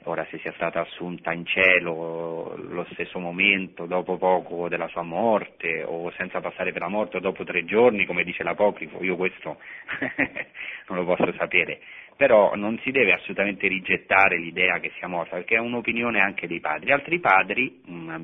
[0.04, 5.84] ora se sia stata assunta in cielo lo stesso momento, dopo poco della sua morte,
[5.84, 9.58] o senza passare per la morte, o dopo tre giorni, come dice l'Apocrifo, io questo
[10.88, 11.80] non lo posso sapere,
[12.18, 16.60] però non si deve assolutamente rigettare l'idea che sia morta, perché è un'opinione anche dei
[16.60, 16.92] padri.
[16.92, 18.20] Altri padri, una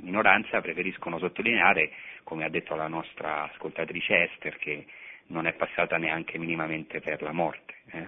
[0.00, 1.90] minoranza, preferiscono sottolineare,
[2.24, 4.86] come ha detto la nostra ascoltatrice Esther, che
[5.26, 7.74] non è passata neanche minimamente per la morte.
[7.92, 8.06] Eh?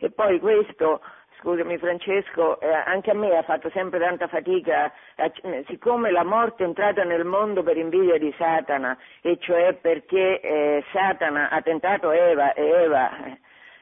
[0.00, 1.00] E poi questo
[1.38, 6.64] scusami Francesco, eh, anche a me ha fatto sempre tanta fatica, eh, siccome la morte
[6.64, 12.10] è entrata nel mondo per invidia di Satana, e cioè perché eh, Satana ha tentato
[12.10, 13.38] Eva e Eva eh,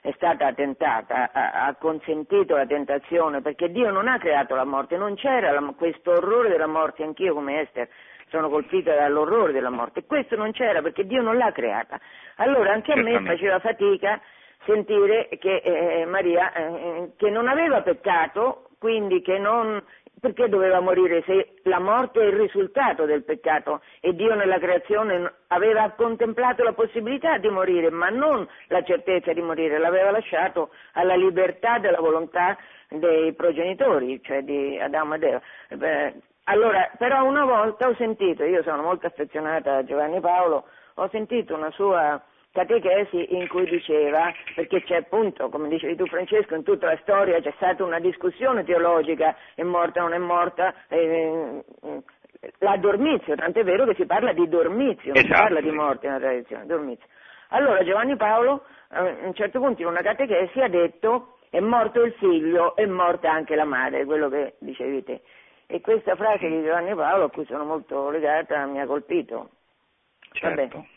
[0.07, 4.97] è stata tentata, ha, ha, consentito la tentazione, perché Dio non ha creato la morte,
[4.97, 7.89] non c'era la, questo orrore della morte, anch'io come Esther
[8.29, 11.99] sono colpita dall'orrore della morte, questo non c'era perché Dio non l'ha creata.
[12.37, 14.21] Allora anche a me faceva fatica
[14.65, 19.83] sentire che eh, Maria eh, che non aveva peccato, quindi che non
[20.27, 25.33] perché doveva morire se la morte è il risultato del peccato e Dio nella creazione
[25.49, 31.15] aveva contemplato la possibilità di morire, ma non la certezza di morire, l'aveva lasciato alla
[31.15, 32.57] libertà della volontà
[32.89, 36.13] dei progenitori, cioè di Adamo ed Eva.
[36.49, 41.55] Allora, però una volta ho sentito, io sono molto affezionata a Giovanni Paolo, ho sentito
[41.55, 42.21] una sua
[42.57, 47.41] catechesi in cui diceva, perché c'è appunto, come dicevi tu Francesco, in tutta la storia
[47.41, 51.63] c'è stata una discussione teologica, è morta o non è morta, eh,
[52.59, 56.07] la dormizio, tant'è vero che si parla di dormizio, non si esatto, parla di morte
[56.07, 57.07] nella tradizione, dormizio.
[57.49, 62.13] Allora Giovanni Paolo a un certo punto in una catechesi ha detto è morto il
[62.15, 65.21] figlio, è morta anche la madre, quello che dicevi te.
[65.67, 69.51] E questa frase di Giovanni Paolo, a cui sono molto legata, mi ha colpito.
[70.33, 70.77] Certo.
[70.77, 70.95] Vabbè.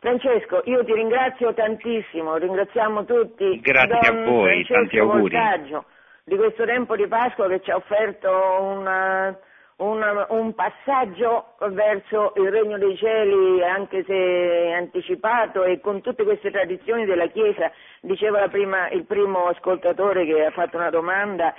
[0.00, 3.58] Francesco, io ti ringrazio tantissimo, ringraziamo tutti.
[3.60, 5.36] Grazie Don a voi, Francesco tanti auguri.
[5.36, 5.84] Voltaggio,
[6.22, 9.36] di questo tempo di Pasqua che ci ha offerto una,
[9.78, 16.52] una, un passaggio verso il regno dei cieli, anche se anticipato e con tutte queste
[16.52, 17.68] tradizioni della Chiesa,
[18.00, 21.52] diceva prima, il primo ascoltatore che ha fatto una domanda,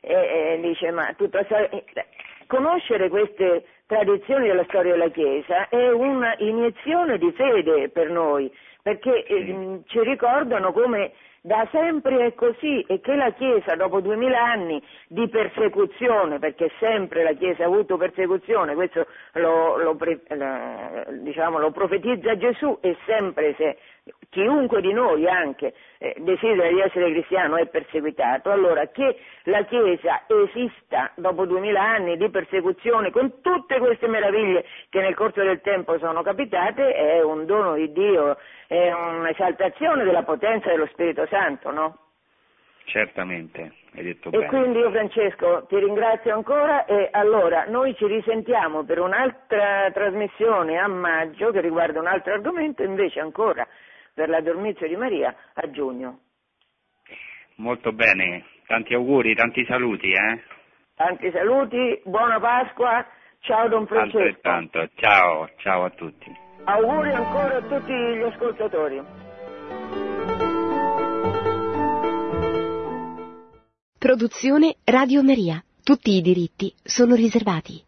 [0.00, 1.46] e, e dice ma tutta,
[2.46, 8.52] conoscere queste tradizioni della storia della Chiesa è un'iniezione di fede per noi,
[8.82, 11.12] perché eh, ci ricordano come
[11.46, 17.22] da sempre è così e che la Chiesa dopo duemila anni di persecuzione, perché sempre
[17.22, 19.96] la Chiesa ha avuto persecuzione, questo lo, lo,
[21.20, 23.78] diciamo, lo profetizza Gesù e sempre se
[24.30, 30.22] chiunque di noi anche eh, desidera di essere cristiano è perseguitato, allora che la Chiesa
[30.26, 35.98] esista dopo duemila anni di persecuzione con tutte queste meraviglie che nel corso del tempo
[35.98, 38.36] sono capitate è un dono di Dio,
[38.66, 41.98] è un'esaltazione della potenza dello Spirito Santo, no?
[42.84, 44.44] Certamente, hai detto e bene.
[44.44, 50.78] E quindi io Francesco ti ringrazio ancora e allora noi ci risentiamo per un'altra trasmissione
[50.78, 53.66] a maggio che riguarda un altro argomento, invece ancora
[54.16, 56.20] per la Dormizio di Maria a giugno.
[57.56, 60.10] Molto bene, tanti auguri, tanti saluti.
[60.10, 60.42] Eh?
[60.94, 63.06] Tanti saluti, buona Pasqua,
[63.40, 64.16] ciao Don Francesco.
[64.16, 66.34] Altrettanto, ciao, ciao a tutti.
[66.64, 69.02] Auguri ancora a tutti gli ascoltatori.
[73.98, 75.62] Produzione Radio Maria.
[75.82, 77.85] Tutti i diritti sono riservati.